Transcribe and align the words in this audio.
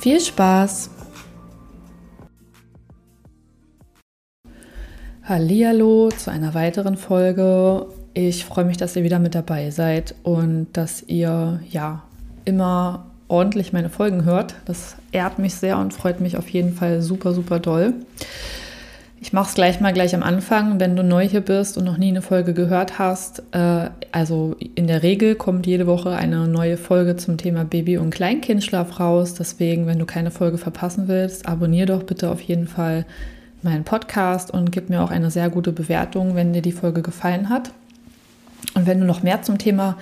Viel 0.00 0.18
Spaß! 0.18 0.88
Hallihallo 5.24 6.08
zu 6.08 6.30
einer 6.30 6.54
weiteren 6.54 6.96
Folge. 6.96 7.86
Ich 8.14 8.46
freue 8.46 8.64
mich, 8.64 8.78
dass 8.78 8.96
ihr 8.96 9.02
wieder 9.02 9.18
mit 9.18 9.34
dabei 9.34 9.68
seid 9.68 10.14
und 10.22 10.68
dass 10.72 11.02
ihr 11.02 11.60
ja 11.68 12.02
immer 12.46 13.10
ordentlich 13.28 13.74
meine 13.74 13.90
Folgen 13.90 14.24
hört. 14.24 14.54
Das 14.64 14.96
ehrt 15.12 15.38
mich 15.38 15.54
sehr 15.56 15.76
und 15.76 15.92
freut 15.92 16.22
mich 16.22 16.38
auf 16.38 16.48
jeden 16.48 16.72
Fall 16.72 17.02
super, 17.02 17.34
super 17.34 17.58
doll. 17.58 17.92
Ich 19.22 19.34
mache 19.34 19.50
es 19.50 19.54
gleich 19.54 19.80
mal 19.80 19.92
gleich 19.92 20.14
am 20.14 20.22
Anfang, 20.22 20.80
wenn 20.80 20.96
du 20.96 21.04
neu 21.04 21.28
hier 21.28 21.42
bist 21.42 21.76
und 21.76 21.84
noch 21.84 21.98
nie 21.98 22.08
eine 22.08 22.22
Folge 22.22 22.54
gehört 22.54 22.98
hast. 22.98 23.42
Äh, 23.52 23.90
also 24.12 24.56
in 24.74 24.86
der 24.86 25.02
Regel 25.02 25.34
kommt 25.34 25.66
jede 25.66 25.86
Woche 25.86 26.12
eine 26.12 26.48
neue 26.48 26.78
Folge 26.78 27.16
zum 27.16 27.36
Thema 27.36 27.64
Baby- 27.66 27.98
und 27.98 28.08
Kleinkindschlaf 28.14 28.98
raus. 28.98 29.34
Deswegen, 29.34 29.86
wenn 29.86 29.98
du 29.98 30.06
keine 30.06 30.30
Folge 30.30 30.56
verpassen 30.56 31.06
willst, 31.06 31.46
abonniere 31.46 31.86
doch 31.86 32.02
bitte 32.02 32.30
auf 32.30 32.40
jeden 32.40 32.66
Fall 32.66 33.04
meinen 33.62 33.84
Podcast 33.84 34.50
und 34.50 34.72
gib 34.72 34.88
mir 34.88 35.02
auch 35.02 35.10
eine 35.10 35.30
sehr 35.30 35.50
gute 35.50 35.72
Bewertung, 35.72 36.34
wenn 36.34 36.54
dir 36.54 36.62
die 36.62 36.72
Folge 36.72 37.02
gefallen 37.02 37.50
hat. 37.50 37.72
Und 38.74 38.86
wenn 38.86 39.00
du 39.00 39.06
noch 39.06 39.22
mehr 39.22 39.42
zum 39.42 39.58
Thema 39.58 39.98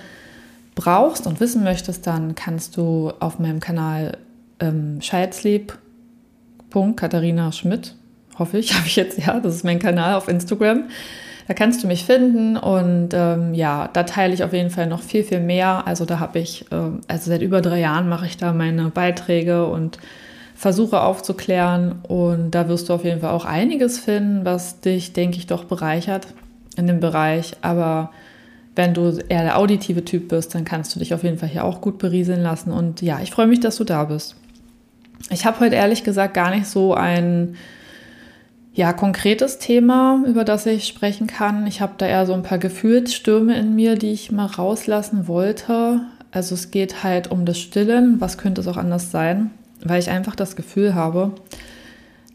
brauchst 0.75 1.27
und 1.27 1.41
wissen 1.41 1.65
möchtest, 1.65 2.07
dann 2.07 2.35
kannst 2.35 2.77
du 2.77 3.11
auf 3.19 3.37
meinem 3.37 3.59
Kanal 3.59 4.17
ähm, 4.61 4.99
Katharina 6.95 7.51
Schmidt 7.51 7.95
hoffe 8.39 8.57
ich, 8.57 8.73
habe 8.75 8.87
ich 8.87 8.95
jetzt, 8.95 9.19
ja, 9.19 9.39
das 9.39 9.55
ist 9.55 9.63
mein 9.63 9.79
Kanal 9.79 10.15
auf 10.15 10.27
Instagram. 10.27 10.85
Da 11.47 11.55
kannst 11.55 11.83
du 11.83 11.87
mich 11.87 12.05
finden 12.05 12.57
und 12.57 13.09
ähm, 13.13 13.55
ja, 13.55 13.89
da 13.91 14.03
teile 14.03 14.35
ich 14.35 14.43
auf 14.43 14.53
jeden 14.53 14.69
Fall 14.69 14.85
noch 14.85 15.01
viel, 15.01 15.23
viel 15.23 15.39
mehr. 15.39 15.87
Also 15.87 16.05
da 16.05 16.19
habe 16.19 16.37
ich, 16.37 16.71
äh, 16.71 16.75
also 17.07 17.31
seit 17.31 17.41
über 17.41 17.61
drei 17.61 17.79
Jahren 17.79 18.07
mache 18.07 18.27
ich 18.27 18.37
da 18.37 18.53
meine 18.53 18.89
Beiträge 18.89 19.65
und 19.65 19.97
versuche 20.53 21.01
aufzuklären 21.01 22.03
und 22.03 22.51
da 22.51 22.67
wirst 22.67 22.89
du 22.89 22.93
auf 22.93 23.03
jeden 23.03 23.21
Fall 23.21 23.31
auch 23.31 23.45
einiges 23.45 23.97
finden, 23.97 24.45
was 24.45 24.81
dich, 24.81 25.13
denke 25.13 25.37
ich, 25.37 25.47
doch 25.47 25.63
bereichert 25.63 26.27
in 26.75 26.85
dem 26.85 26.99
Bereich. 26.99 27.53
Aber 27.61 28.11
wenn 28.75 28.93
du 28.93 29.17
eher 29.27 29.43
der 29.43 29.57
auditive 29.57 30.05
Typ 30.05 30.27
bist, 30.27 30.53
dann 30.53 30.65
kannst 30.65 30.93
du 30.95 30.99
dich 30.99 31.13
auf 31.13 31.23
jeden 31.23 31.37
Fall 31.37 31.49
hier 31.49 31.63
auch 31.63 31.81
gut 31.81 31.97
berieseln 31.97 32.41
lassen. 32.41 32.71
Und 32.71 33.01
ja, 33.01 33.21
ich 33.21 33.31
freue 33.31 33.47
mich, 33.47 33.59
dass 33.59 33.77
du 33.77 33.85
da 33.85 34.03
bist. 34.03 34.35
Ich 35.31 35.45
habe 35.45 35.59
heute 35.61 35.75
ehrlich 35.75 36.03
gesagt 36.03 36.33
gar 36.33 36.51
nicht 36.51 36.67
so 36.67 36.93
ein 36.93 37.55
ja, 38.79 38.93
konkretes 38.93 39.59
Thema, 39.59 40.23
über 40.25 40.45
das 40.45 40.65
ich 40.65 40.87
sprechen 40.87 41.27
kann. 41.27 41.67
Ich 41.67 41.81
habe 41.81 41.95
da 41.97 42.05
eher 42.05 42.25
so 42.25 42.31
ein 42.31 42.43
paar 42.43 42.59
Gefühlsstürme 42.59 43.59
in 43.59 43.75
mir, 43.75 43.97
die 43.97 44.13
ich 44.13 44.31
mal 44.31 44.45
rauslassen 44.45 45.27
wollte. 45.27 45.99
Also 46.31 46.55
es 46.55 46.71
geht 46.71 47.03
halt 47.03 47.29
um 47.29 47.43
das 47.43 47.59
Stillen. 47.59 48.21
Was 48.21 48.37
könnte 48.37 48.61
es 48.61 48.69
auch 48.69 48.77
anders 48.77 49.11
sein? 49.11 49.51
Weil 49.83 49.99
ich 49.99 50.09
einfach 50.09 50.33
das 50.33 50.55
Gefühl 50.55 50.95
habe, 50.95 51.33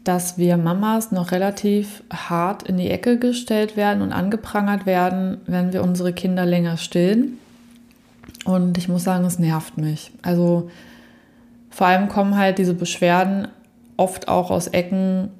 dass 0.03 0.37
wir 0.37 0.57
Mamas 0.57 1.11
noch 1.11 1.31
relativ 1.31 2.03
hart 2.13 2.61
in 2.61 2.77
die 2.77 2.91
Ecke 2.91 3.17
gestellt 3.17 3.75
werden 3.75 4.03
und 4.03 4.13
angeprangert 4.13 4.85
werden, 4.85 5.37
wenn 5.47 5.73
wir 5.73 5.81
unsere 5.81 6.13
Kinder 6.13 6.45
länger 6.45 6.77
stillen. 6.77 7.39
Und 8.45 8.77
ich 8.77 8.87
muss 8.87 9.03
sagen, 9.03 9.25
es 9.25 9.39
nervt 9.39 9.79
mich. 9.79 10.11
Also 10.21 10.69
vor 11.71 11.87
allem 11.87 12.07
kommen 12.07 12.37
halt 12.37 12.59
diese 12.59 12.75
Beschwerden 12.75 13.47
oft 13.97 14.27
auch 14.27 14.51
aus 14.51 14.67
Ecken, 14.67 15.31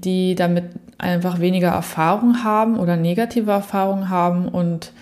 die 0.00 0.34
damit 0.34 0.64
einfach 0.98 1.40
weniger 1.40 1.68
Erfahrung 1.68 2.44
haben 2.44 2.78
oder 2.78 2.96
negative 2.96 3.50
Erfahrungen 3.50 4.08
haben 4.08 4.48
und 4.48 4.92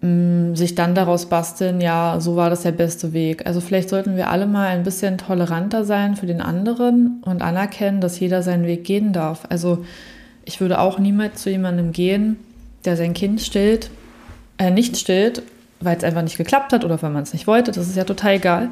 mh, 0.00 0.08
mm, 0.08 0.56
sich 0.56 0.74
dann 0.74 0.94
daraus 0.94 1.26
basteln, 1.26 1.80
ja, 1.80 2.16
so 2.20 2.36
war 2.36 2.50
das 2.50 2.62
der 2.62 2.72
beste 2.72 3.12
Weg. 3.12 3.46
Also 3.46 3.60
vielleicht 3.60 3.90
sollten 3.90 4.16
wir 4.16 4.30
alle 4.30 4.46
mal 4.46 4.68
ein 4.68 4.82
bisschen 4.82 5.18
toleranter 5.18 5.84
sein 5.84 6.16
für 6.16 6.26
den 6.26 6.40
anderen 6.40 7.22
und 7.24 7.42
anerkennen, 7.42 8.00
dass 8.00 8.18
jeder 8.18 8.42
seinen 8.42 8.66
Weg 8.66 8.84
gehen 8.84 9.12
darf. 9.12 9.46
Also 9.48 9.84
ich 10.44 10.60
würde 10.60 10.80
auch 10.80 10.98
niemals 10.98 11.42
zu 11.42 11.50
jemandem 11.50 11.92
gehen, 11.92 12.36
der 12.84 12.96
sein 12.96 13.12
Kind 13.12 13.40
stillt, 13.40 13.90
äh, 14.58 14.70
nicht 14.70 14.96
stillt, 14.96 15.42
weil 15.80 15.96
es 15.96 16.04
einfach 16.04 16.22
nicht 16.22 16.36
geklappt 16.36 16.72
hat 16.72 16.84
oder 16.84 17.00
weil 17.02 17.10
man 17.10 17.22
es 17.22 17.32
nicht 17.32 17.46
wollte. 17.46 17.72
Das 17.72 17.88
ist 17.88 17.96
ja 17.96 18.04
total 18.04 18.34
egal. 18.34 18.70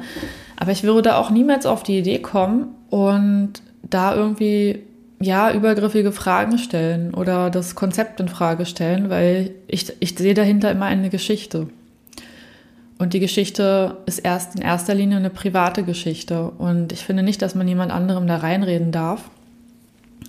Aber 0.57 0.71
ich 0.71 0.83
würde 0.83 1.15
auch 1.15 1.29
niemals 1.29 1.65
auf 1.65 1.83
die 1.83 1.99
Idee 1.99 2.19
kommen 2.19 2.67
und 2.89 3.53
da 3.83 4.15
irgendwie 4.15 4.83
ja, 5.21 5.51
übergriffige 5.51 6.11
Fragen 6.11 6.57
stellen 6.57 7.13
oder 7.13 7.49
das 7.49 7.75
Konzept 7.75 8.19
in 8.19 8.29
Frage 8.29 8.65
stellen, 8.65 9.09
weil 9.09 9.51
ich, 9.67 9.93
ich 9.99 10.17
sehe 10.17 10.33
dahinter 10.33 10.71
immer 10.71 10.85
eine 10.85 11.09
Geschichte. 11.09 11.67
Und 12.97 13.13
die 13.13 13.19
Geschichte 13.19 13.97
ist 14.05 14.19
erst 14.19 14.55
in 14.55 14.61
erster 14.61 14.93
Linie 14.93 15.17
eine 15.17 15.29
private 15.29 15.83
Geschichte. 15.83 16.51
Und 16.51 16.91
ich 16.91 17.05
finde 17.05 17.23
nicht, 17.23 17.41
dass 17.41 17.55
man 17.55 17.67
jemand 17.67 17.91
anderem 17.91 18.27
da 18.27 18.37
reinreden 18.37 18.91
darf. 18.91 19.29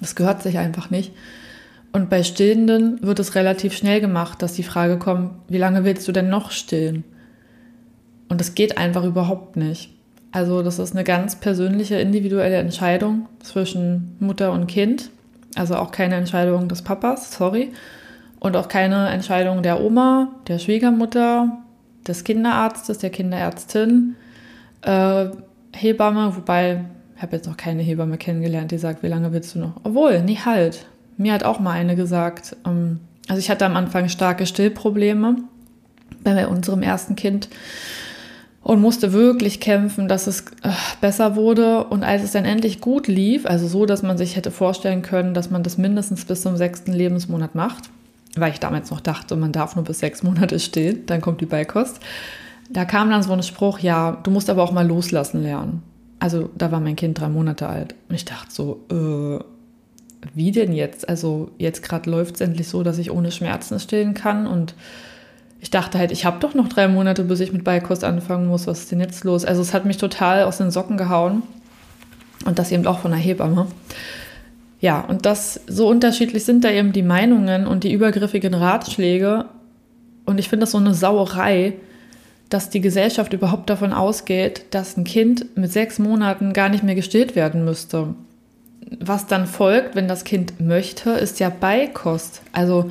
Das 0.00 0.14
gehört 0.14 0.42
sich 0.42 0.58
einfach 0.58 0.90
nicht. 0.90 1.12
Und 1.92 2.10
bei 2.10 2.22
Stillenden 2.22 3.02
wird 3.02 3.18
es 3.18 3.34
relativ 3.34 3.76
schnell 3.76 4.00
gemacht, 4.00 4.40
dass 4.42 4.52
die 4.52 4.62
Frage 4.62 4.98
kommt, 4.98 5.32
wie 5.48 5.58
lange 5.58 5.84
willst 5.84 6.06
du 6.06 6.12
denn 6.12 6.28
noch 6.28 6.52
stillen? 6.52 7.02
Und 8.28 8.40
das 8.40 8.54
geht 8.54 8.78
einfach 8.78 9.02
überhaupt 9.04 9.56
nicht. 9.56 9.90
Also 10.32 10.62
das 10.62 10.78
ist 10.78 10.92
eine 10.92 11.04
ganz 11.04 11.36
persönliche, 11.36 11.96
individuelle 11.96 12.56
Entscheidung 12.56 13.26
zwischen 13.40 14.16
Mutter 14.20 14.52
und 14.52 14.66
Kind. 14.66 15.10
Also 15.56 15.76
auch 15.76 15.90
keine 15.90 16.14
Entscheidung 16.14 16.68
des 16.68 16.82
Papas, 16.82 17.32
sorry. 17.32 17.72
Und 18.38 18.56
auch 18.56 18.68
keine 18.68 19.08
Entscheidung 19.08 19.62
der 19.62 19.80
Oma, 19.80 20.28
der 20.46 20.58
Schwiegermutter, 20.58 21.58
des 22.06 22.24
Kinderarztes, 22.24 22.98
der 22.98 23.10
Kinderärztin, 23.10 24.16
äh, 24.82 25.26
Hebamme, 25.72 26.36
wobei 26.36 26.84
ich 27.16 27.22
habe 27.22 27.36
jetzt 27.36 27.46
noch 27.46 27.56
keine 27.56 27.82
Hebamme 27.82 28.16
kennengelernt, 28.16 28.70
die 28.70 28.78
sagt, 28.78 29.02
wie 29.02 29.08
lange 29.08 29.32
willst 29.32 29.54
du 29.54 29.58
noch? 29.58 29.74
Obwohl, 29.84 30.22
nie 30.22 30.38
halt. 30.38 30.86
Mir 31.18 31.34
hat 31.34 31.44
auch 31.44 31.60
mal 31.60 31.72
eine 31.72 31.96
gesagt, 31.96 32.56
ähm, 32.66 33.00
also 33.28 33.38
ich 33.38 33.50
hatte 33.50 33.66
am 33.66 33.76
Anfang 33.76 34.08
starke 34.08 34.46
Stillprobleme 34.46 35.36
bei 36.24 36.46
unserem 36.46 36.82
ersten 36.82 37.16
Kind 37.16 37.48
und 38.62 38.80
musste 38.80 39.12
wirklich 39.12 39.60
kämpfen, 39.60 40.06
dass 40.06 40.26
es 40.26 40.42
äh, 40.62 40.70
besser 41.00 41.34
wurde. 41.36 41.84
Und 41.84 42.04
als 42.04 42.22
es 42.22 42.32
dann 42.32 42.44
endlich 42.44 42.80
gut 42.80 43.08
lief, 43.08 43.46
also 43.46 43.66
so, 43.66 43.86
dass 43.86 44.02
man 44.02 44.18
sich 44.18 44.36
hätte 44.36 44.50
vorstellen 44.50 45.02
können, 45.02 45.34
dass 45.34 45.50
man 45.50 45.62
das 45.62 45.78
mindestens 45.78 46.24
bis 46.24 46.42
zum 46.42 46.56
sechsten 46.56 46.92
Lebensmonat 46.92 47.54
macht, 47.54 47.90
weil 48.36 48.52
ich 48.52 48.60
damals 48.60 48.90
noch 48.90 49.00
dachte, 49.00 49.36
man 49.36 49.52
darf 49.52 49.76
nur 49.76 49.84
bis 49.84 50.00
sechs 50.00 50.22
Monate 50.22 50.60
stehen, 50.60 51.06
dann 51.06 51.20
kommt 51.20 51.40
die 51.40 51.46
Beikost. 51.46 52.00
Da 52.68 52.84
kam 52.84 53.10
dann 53.10 53.22
so 53.22 53.32
ein 53.32 53.42
Spruch, 53.42 53.80
ja, 53.80 54.18
du 54.22 54.30
musst 54.30 54.50
aber 54.50 54.62
auch 54.62 54.72
mal 54.72 54.86
loslassen 54.86 55.42
lernen. 55.42 55.82
Also 56.20 56.50
da 56.56 56.70
war 56.70 56.80
mein 56.80 56.96
Kind 56.96 57.18
drei 57.18 57.28
Monate 57.28 57.66
alt. 57.66 57.94
Und 58.08 58.14
ich 58.14 58.26
dachte 58.26 58.52
so, 58.52 58.84
äh, 58.90 59.42
wie 60.34 60.52
denn 60.52 60.72
jetzt? 60.72 61.08
Also 61.08 61.50
jetzt 61.56 61.82
gerade 61.82 62.10
läuft 62.10 62.36
es 62.36 62.40
endlich 62.42 62.68
so, 62.68 62.82
dass 62.82 62.98
ich 62.98 63.10
ohne 63.10 63.32
Schmerzen 63.32 63.80
stillen 63.80 64.12
kann 64.12 64.46
und 64.46 64.74
ich 65.60 65.70
dachte 65.70 65.98
halt, 65.98 66.10
ich 66.10 66.24
habe 66.24 66.40
doch 66.40 66.54
noch 66.54 66.68
drei 66.68 66.88
Monate, 66.88 67.22
bis 67.22 67.40
ich 67.40 67.52
mit 67.52 67.64
Beikost 67.64 68.02
anfangen 68.02 68.46
muss. 68.46 68.66
Was 68.66 68.80
ist 68.80 68.92
denn 68.92 69.00
jetzt 69.00 69.24
los? 69.24 69.44
Also 69.44 69.60
es 69.60 69.74
hat 69.74 69.84
mich 69.84 69.98
total 69.98 70.44
aus 70.44 70.58
den 70.58 70.70
Socken 70.70 70.96
gehauen. 70.96 71.42
Und 72.46 72.58
das 72.58 72.72
eben 72.72 72.86
auch 72.86 73.00
von 73.00 73.10
der 73.10 73.20
Hebamme. 73.20 73.66
Ja, 74.80 75.00
und 75.00 75.26
das 75.26 75.60
so 75.66 75.88
unterschiedlich 75.88 76.44
sind 76.44 76.64
da 76.64 76.70
eben 76.70 76.92
die 76.92 77.02
Meinungen 77.02 77.66
und 77.66 77.84
die 77.84 77.92
übergriffigen 77.92 78.54
Ratschläge. 78.54 79.44
Und 80.24 80.38
ich 80.38 80.48
finde 80.48 80.62
das 80.62 80.70
so 80.70 80.78
eine 80.78 80.94
Sauerei, 80.94 81.74
dass 82.48 82.70
die 82.70 82.80
Gesellschaft 82.80 83.34
überhaupt 83.34 83.68
davon 83.68 83.92
ausgeht, 83.92 84.64
dass 84.70 84.96
ein 84.96 85.04
Kind 85.04 85.56
mit 85.56 85.70
sechs 85.70 85.98
Monaten 85.98 86.54
gar 86.54 86.70
nicht 86.70 86.82
mehr 86.82 86.94
gestillt 86.94 87.36
werden 87.36 87.64
müsste. 87.64 88.14
Was 88.98 89.26
dann 89.26 89.46
folgt, 89.46 89.94
wenn 89.94 90.08
das 90.08 90.24
Kind 90.24 90.58
möchte, 90.60 91.10
ist 91.10 91.40
ja 91.40 91.50
Beikost. 91.50 92.40
Also 92.52 92.90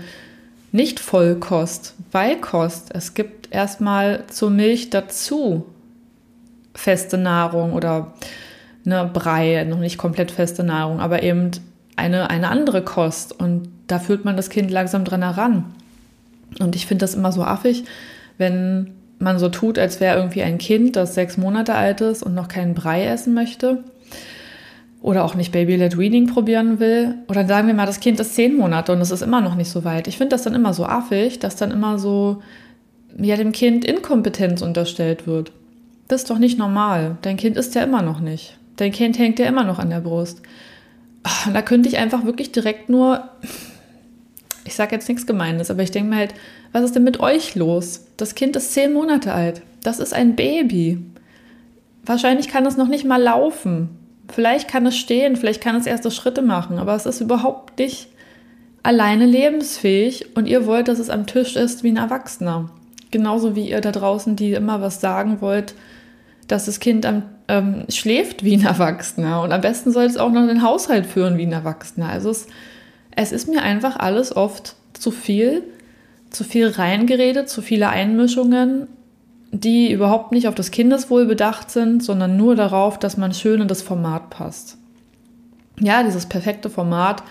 nicht 0.71 1.00
Vollkost, 1.00 1.95
Beikost. 2.12 2.89
Es 2.94 3.13
gibt 3.13 3.51
erstmal 3.51 4.25
zur 4.27 4.50
Milch 4.50 4.89
dazu 4.89 5.66
feste 6.75 7.18
Nahrung 7.18 7.74
oder 7.74 8.13
eine 8.86 9.06
Brei, 9.06 9.63
noch 9.63 9.80
nicht 9.80 9.98
komplett 9.98 10.31
feste 10.31 10.63
Nahrung, 10.63 11.00
aber 11.00 11.24
eben 11.24 11.51
eine, 11.95 12.30
eine 12.30 12.50
andere 12.50 12.83
Kost. 12.83 13.38
Und 13.38 13.69
da 13.88 14.00
führt 14.00 14.25
man 14.25 14.38
das 14.38 14.50
Kind 14.50 14.71
langsam 14.71 15.04
dran 15.04 15.24
heran. 15.24 15.66
Und 16.60 16.75
ich 16.75 16.86
finde 16.86 17.04
das 17.04 17.16
immer 17.16 17.31
so 17.31 17.44
affig, 17.44 17.83
wenn 18.38 18.92
man 19.19 19.38
so 19.38 19.50
tut, 19.50 19.77
als 19.77 20.00
wäre 20.00 20.18
irgendwie 20.18 20.44
ein 20.44 20.57
Kind, 20.57 20.95
das 20.95 21.13
sechs 21.13 21.38
Monate 21.38 21.75
alt 21.75 22.01
ist 22.01 22.24
und 22.24 22.33
noch 22.33 22.48
keinen 22.48 22.74
Brei 22.74 23.06
essen 23.06 23.33
möchte 23.33 23.83
oder 25.01 25.23
auch 25.23 25.35
nicht 25.35 25.51
Baby-led 25.51 25.97
Weaning 25.97 26.27
probieren 26.27 26.79
will. 26.79 27.15
Oder 27.27 27.47
sagen 27.47 27.67
wir 27.67 27.73
mal, 27.73 27.85
das 27.85 27.99
Kind 27.99 28.19
ist 28.19 28.35
zehn 28.35 28.55
Monate 28.55 28.91
und 28.91 29.01
es 29.01 29.11
ist 29.11 29.21
immer 29.21 29.41
noch 29.41 29.55
nicht 29.55 29.69
so 29.69 29.83
weit. 29.83 30.07
Ich 30.07 30.17
finde 30.17 30.35
das 30.35 30.43
dann 30.43 30.55
immer 30.55 30.73
so 30.73 30.85
affig, 30.85 31.39
dass 31.39 31.55
dann 31.55 31.71
immer 31.71 31.97
so 31.97 32.41
ja, 33.17 33.35
dem 33.37 33.51
Kind 33.51 33.85
Inkompetenz 33.85 34.61
unterstellt 34.61 35.25
wird. 35.25 35.51
Das 36.07 36.21
ist 36.21 36.29
doch 36.29 36.39
nicht 36.39 36.57
normal. 36.57 37.17
Dein 37.21 37.37
Kind 37.37 37.55
ist 37.55 37.75
ja 37.75 37.83
immer 37.83 38.01
noch 38.01 38.19
nicht. 38.19 38.57
Dein 38.75 38.91
Kind 38.91 39.17
hängt 39.17 39.39
ja 39.39 39.45
immer 39.45 39.63
noch 39.63 39.79
an 39.79 39.89
der 39.89 40.01
Brust. 40.01 40.41
Ach, 41.23 41.51
da 41.51 41.61
könnte 41.61 41.89
ich 41.89 41.97
einfach 41.97 42.25
wirklich 42.25 42.51
direkt 42.51 42.89
nur, 42.89 43.23
ich 44.65 44.75
sage 44.75 44.95
jetzt 44.95 45.07
nichts 45.09 45.27
Gemeines, 45.27 45.69
aber 45.69 45.83
ich 45.83 45.91
denke 45.91 46.09
mir 46.09 46.15
halt, 46.15 46.33
was 46.71 46.83
ist 46.83 46.95
denn 46.95 47.03
mit 47.03 47.19
euch 47.19 47.55
los? 47.55 48.05
Das 48.17 48.35
Kind 48.35 48.55
ist 48.55 48.73
zehn 48.73 48.93
Monate 48.93 49.33
alt. 49.33 49.61
Das 49.83 49.99
ist 49.99 50.13
ein 50.13 50.35
Baby. 50.35 50.99
Wahrscheinlich 52.05 52.47
kann 52.47 52.65
es 52.65 52.77
noch 52.77 52.87
nicht 52.87 53.05
mal 53.05 53.21
laufen. 53.21 53.89
Vielleicht 54.31 54.67
kann 54.67 54.85
es 54.85 54.97
stehen, 54.97 55.35
vielleicht 55.35 55.61
kann 55.61 55.75
es 55.75 55.85
erste 55.85 56.11
Schritte 56.11 56.41
machen, 56.41 56.77
aber 56.77 56.95
es 56.95 57.05
ist 57.05 57.21
überhaupt 57.21 57.79
nicht 57.79 58.09
alleine 58.83 59.25
lebensfähig 59.25 60.37
und 60.37 60.47
ihr 60.47 60.65
wollt, 60.65 60.87
dass 60.87 60.99
es 60.99 61.09
am 61.09 61.25
Tisch 61.25 61.55
ist 61.55 61.83
wie 61.83 61.91
ein 61.91 61.97
Erwachsener. 61.97 62.69
Genauso 63.11 63.55
wie 63.55 63.69
ihr 63.69 63.81
da 63.81 63.91
draußen, 63.91 64.35
die 64.35 64.53
immer 64.53 64.81
was 64.81 65.01
sagen 65.01 65.41
wollt, 65.41 65.73
dass 66.47 66.65
das 66.65 66.79
Kind 66.79 67.05
am, 67.05 67.23
ähm, 67.47 67.85
schläft 67.89 68.43
wie 68.43 68.55
ein 68.55 68.65
Erwachsener 68.65 69.41
und 69.41 69.51
am 69.51 69.61
besten 69.61 69.91
soll 69.91 70.05
es 70.05 70.17
auch 70.17 70.31
noch 70.31 70.45
den 70.47 70.63
Haushalt 70.63 71.05
führen 71.05 71.37
wie 71.37 71.45
ein 71.45 71.51
Erwachsener. 71.51 72.09
Also 72.09 72.29
es, 72.29 72.47
es 73.15 73.31
ist 73.31 73.47
mir 73.47 73.61
einfach 73.61 73.97
alles 73.97 74.35
oft 74.35 74.75
zu 74.93 75.11
viel, 75.11 75.63
zu 76.29 76.43
viel 76.43 76.67
reingeredet, 76.67 77.49
zu 77.49 77.61
viele 77.61 77.89
Einmischungen 77.89 78.87
die 79.51 79.91
überhaupt 79.91 80.31
nicht 80.31 80.47
auf 80.47 80.55
das 80.55 80.71
Kindeswohl 80.71 81.25
bedacht 81.25 81.71
sind, 81.71 82.03
sondern 82.03 82.37
nur 82.37 82.55
darauf, 82.55 82.99
dass 82.99 83.17
man 83.17 83.33
schön 83.33 83.61
in 83.61 83.67
das 83.67 83.81
Format 83.81 84.29
passt. 84.29 84.77
Ja, 85.79 86.03
dieses 86.03 86.25
perfekte 86.25 86.69
Format, 86.69 87.23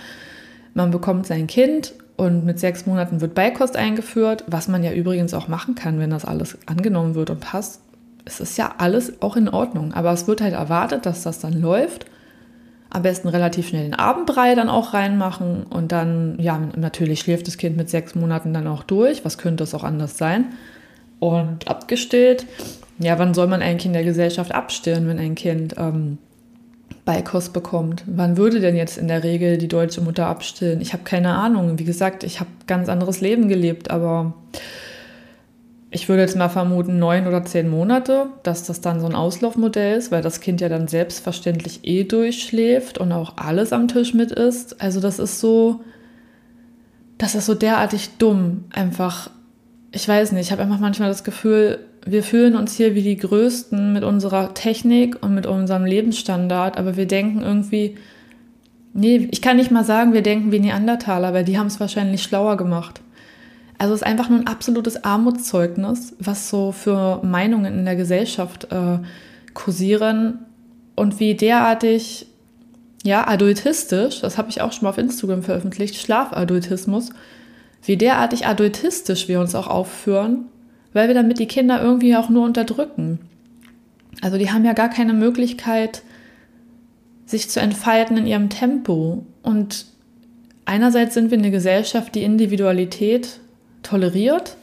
man 0.74 0.90
bekommt 0.90 1.26
sein 1.26 1.46
Kind 1.46 1.94
und 2.16 2.44
mit 2.44 2.58
sechs 2.58 2.86
Monaten 2.86 3.20
wird 3.20 3.34
Beikost 3.34 3.76
eingeführt, 3.76 4.44
was 4.46 4.68
man 4.68 4.82
ja 4.82 4.92
übrigens 4.92 5.34
auch 5.34 5.48
machen 5.48 5.74
kann, 5.74 6.00
wenn 6.00 6.10
das 6.10 6.24
alles 6.24 6.58
angenommen 6.66 7.14
wird 7.14 7.30
und 7.30 7.40
passt. 7.40 7.80
Es 8.24 8.40
ist 8.40 8.58
ja 8.58 8.74
alles 8.78 9.22
auch 9.22 9.36
in 9.36 9.48
Ordnung, 9.48 9.94
aber 9.94 10.12
es 10.12 10.26
wird 10.26 10.40
halt 10.40 10.54
erwartet, 10.54 11.06
dass 11.06 11.22
das 11.22 11.38
dann 11.38 11.60
läuft. 11.60 12.06
Am 12.90 13.02
besten 13.02 13.28
relativ 13.28 13.68
schnell 13.68 13.84
den 13.84 13.94
Abendbrei 13.94 14.54
dann 14.54 14.70
auch 14.70 14.94
reinmachen 14.94 15.64
und 15.64 15.92
dann, 15.92 16.38
ja, 16.40 16.58
natürlich 16.74 17.20
schläft 17.20 17.46
das 17.46 17.58
Kind 17.58 17.76
mit 17.76 17.90
sechs 17.90 18.14
Monaten 18.14 18.54
dann 18.54 18.66
auch 18.66 18.82
durch. 18.82 19.24
Was 19.24 19.38
könnte 19.38 19.64
es 19.64 19.74
auch 19.74 19.84
anders 19.84 20.16
sein? 20.18 20.46
Und 21.18 21.68
abgestillt. 21.68 22.46
Ja, 22.98 23.18
wann 23.18 23.34
soll 23.34 23.46
man 23.46 23.62
eigentlich 23.62 23.86
in 23.86 23.92
der 23.92 24.04
Gesellschaft 24.04 24.52
abstillen, 24.52 25.06
wenn 25.08 25.18
ein 25.18 25.34
Kind 25.34 25.74
ähm, 25.78 26.18
Beikost 27.04 27.52
bekommt? 27.52 28.04
Wann 28.06 28.36
würde 28.36 28.60
denn 28.60 28.76
jetzt 28.76 28.98
in 28.98 29.08
der 29.08 29.24
Regel 29.24 29.56
die 29.56 29.68
deutsche 29.68 30.00
Mutter 30.00 30.26
abstillen? 30.26 30.80
Ich 30.80 30.92
habe 30.92 31.04
keine 31.04 31.34
Ahnung. 31.34 31.78
Wie 31.78 31.84
gesagt, 31.84 32.24
ich 32.24 32.40
habe 32.40 32.50
ganz 32.66 32.88
anderes 32.88 33.20
Leben 33.20 33.48
gelebt, 33.48 33.90
aber 33.90 34.34
ich 35.90 36.08
würde 36.08 36.22
jetzt 36.22 36.36
mal 36.36 36.50
vermuten, 36.50 36.98
neun 36.98 37.26
oder 37.26 37.44
zehn 37.44 37.68
Monate, 37.68 38.26
dass 38.42 38.64
das 38.64 38.82
dann 38.82 39.00
so 39.00 39.06
ein 39.06 39.14
Auslaufmodell 39.14 39.96
ist, 39.96 40.12
weil 40.12 40.20
das 40.20 40.40
Kind 40.40 40.60
ja 40.60 40.68
dann 40.68 40.86
selbstverständlich 40.86 41.80
eh 41.84 42.04
durchschläft 42.04 42.98
und 42.98 43.10
auch 43.12 43.34
alles 43.36 43.72
am 43.72 43.88
Tisch 43.88 44.12
mit 44.12 44.30
ist. 44.30 44.82
Also 44.82 45.00
das 45.00 45.18
ist 45.18 45.40
so, 45.40 45.80
das 47.16 47.34
ist 47.34 47.46
so 47.46 47.54
derartig 47.54 48.10
dumm, 48.18 48.64
einfach 48.70 49.30
ich 49.90 50.06
weiß 50.06 50.32
nicht, 50.32 50.46
ich 50.46 50.52
habe 50.52 50.62
einfach 50.62 50.78
manchmal 50.78 51.08
das 51.08 51.24
Gefühl, 51.24 51.80
wir 52.04 52.22
fühlen 52.22 52.56
uns 52.56 52.74
hier 52.74 52.94
wie 52.94 53.02
die 53.02 53.16
Größten 53.16 53.92
mit 53.92 54.04
unserer 54.04 54.54
Technik 54.54 55.22
und 55.22 55.34
mit 55.34 55.46
unserem 55.46 55.84
Lebensstandard, 55.84 56.76
aber 56.76 56.96
wir 56.96 57.06
denken 57.06 57.42
irgendwie, 57.42 57.96
nee, 58.92 59.28
ich 59.30 59.42
kann 59.42 59.56
nicht 59.56 59.70
mal 59.70 59.84
sagen, 59.84 60.12
wir 60.12 60.22
denken 60.22 60.52
wie 60.52 60.60
Neandertaler, 60.60 61.32
weil 61.32 61.44
die 61.44 61.58
haben 61.58 61.66
es 61.66 61.80
wahrscheinlich 61.80 62.22
schlauer 62.22 62.56
gemacht. 62.56 63.00
Also 63.78 63.94
es 63.94 64.00
ist 64.00 64.06
einfach 64.06 64.28
nur 64.28 64.40
ein 64.40 64.46
absolutes 64.46 65.04
Armutszeugnis, 65.04 66.16
was 66.18 66.50
so 66.50 66.72
für 66.72 67.22
Meinungen 67.22 67.78
in 67.78 67.84
der 67.84 67.96
Gesellschaft 67.96 68.72
äh, 68.72 68.98
kursieren 69.54 70.40
und 70.96 71.20
wie 71.20 71.34
derartig, 71.34 72.26
ja, 73.04 73.28
adultistisch, 73.28 74.20
das 74.20 74.36
habe 74.36 74.50
ich 74.50 74.60
auch 74.60 74.72
schon 74.72 74.84
mal 74.84 74.90
auf 74.90 74.98
Instagram 74.98 75.42
veröffentlicht, 75.44 75.94
Schlafadultismus, 75.94 77.10
wie 77.82 77.96
derartig 77.96 78.46
adultistisch 78.46 79.28
wir 79.28 79.40
uns 79.40 79.54
auch 79.54 79.66
aufführen, 79.66 80.46
weil 80.92 81.08
wir 81.08 81.14
damit 81.14 81.38
die 81.38 81.46
Kinder 81.46 81.82
irgendwie 81.82 82.16
auch 82.16 82.28
nur 82.28 82.44
unterdrücken. 82.44 83.20
Also 84.20 84.38
die 84.38 84.50
haben 84.50 84.64
ja 84.64 84.72
gar 84.72 84.88
keine 84.88 85.12
Möglichkeit, 85.12 86.02
sich 87.26 87.50
zu 87.50 87.60
entfalten 87.60 88.16
in 88.16 88.26
ihrem 88.26 88.48
Tempo. 88.48 89.24
Und 89.42 89.86
einerseits 90.64 91.14
sind 91.14 91.30
wir 91.30 91.38
eine 91.38 91.50
Gesellschaft, 91.50 92.14
die 92.14 92.22
Individualität 92.22 93.40
toleriert. 93.82 94.56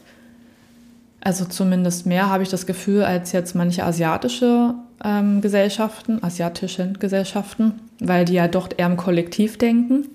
Also 1.22 1.46
zumindest 1.46 2.06
mehr 2.06 2.30
habe 2.30 2.44
ich 2.44 2.50
das 2.50 2.66
Gefühl 2.66 3.04
als 3.04 3.32
jetzt 3.32 3.56
manche 3.56 3.84
asiatische 3.84 4.76
ähm, 5.04 5.42
Gesellschaften, 5.42 6.24
asiatischen 6.24 7.00
Gesellschaften, 7.00 7.74
weil 8.00 8.26
die 8.26 8.34
ja 8.34 8.48
dort 8.48 8.80
eher 8.80 8.88
im 8.88 8.98
Kollektiv 8.98 9.58
denken. 9.58 10.08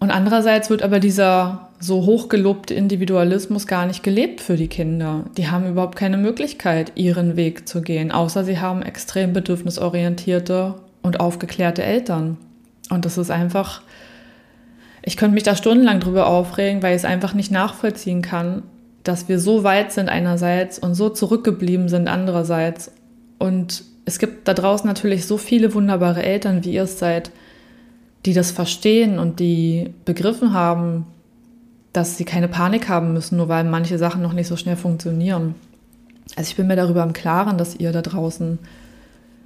Und 0.00 0.10
andererseits 0.10 0.70
wird 0.70 0.82
aber 0.82 1.00
dieser 1.00 1.68
so 1.80 2.06
hochgelobte 2.06 2.74
Individualismus 2.74 3.66
gar 3.66 3.86
nicht 3.86 4.02
gelebt 4.02 4.40
für 4.40 4.56
die 4.56 4.68
Kinder. 4.68 5.24
Die 5.36 5.48
haben 5.48 5.68
überhaupt 5.68 5.96
keine 5.96 6.16
Möglichkeit, 6.16 6.92
ihren 6.94 7.36
Weg 7.36 7.68
zu 7.68 7.82
gehen, 7.82 8.10
außer 8.10 8.44
sie 8.44 8.58
haben 8.58 8.82
extrem 8.82 9.32
bedürfnisorientierte 9.32 10.74
und 11.02 11.20
aufgeklärte 11.20 11.82
Eltern. 11.82 12.36
Und 12.90 13.04
das 13.04 13.18
ist 13.18 13.30
einfach, 13.30 13.82
ich 15.02 15.16
könnte 15.16 15.34
mich 15.34 15.42
da 15.42 15.56
stundenlang 15.56 16.00
drüber 16.00 16.26
aufregen, 16.26 16.82
weil 16.82 16.94
ich 16.94 17.02
es 17.02 17.04
einfach 17.04 17.34
nicht 17.34 17.50
nachvollziehen 17.50 18.22
kann, 18.22 18.62
dass 19.04 19.28
wir 19.28 19.38
so 19.38 19.64
weit 19.64 19.92
sind 19.92 20.08
einerseits 20.08 20.78
und 20.78 20.94
so 20.94 21.08
zurückgeblieben 21.08 21.88
sind 21.88 22.08
andererseits. 22.08 22.90
Und 23.38 23.84
es 24.04 24.18
gibt 24.18 24.48
da 24.48 24.54
draußen 24.54 24.86
natürlich 24.86 25.26
so 25.26 25.38
viele 25.38 25.74
wunderbare 25.74 26.22
Eltern, 26.22 26.64
wie 26.64 26.72
ihr 26.72 26.82
es 26.82 26.98
seid, 26.98 27.30
die 28.26 28.32
das 28.32 28.50
verstehen 28.50 29.18
und 29.18 29.40
die 29.40 29.90
begriffen 30.04 30.52
haben, 30.52 31.06
dass 31.92 32.16
sie 32.16 32.24
keine 32.24 32.48
Panik 32.48 32.88
haben 32.88 33.12
müssen, 33.12 33.36
nur 33.36 33.48
weil 33.48 33.64
manche 33.64 33.98
Sachen 33.98 34.22
noch 34.22 34.32
nicht 34.32 34.48
so 34.48 34.56
schnell 34.56 34.76
funktionieren. 34.76 35.54
Also 36.36 36.50
ich 36.50 36.56
bin 36.56 36.66
mir 36.66 36.76
darüber 36.76 37.02
im 37.02 37.12
Klaren, 37.12 37.58
dass 37.58 37.76
ihr 37.76 37.92
da 37.92 38.02
draußen, 38.02 38.58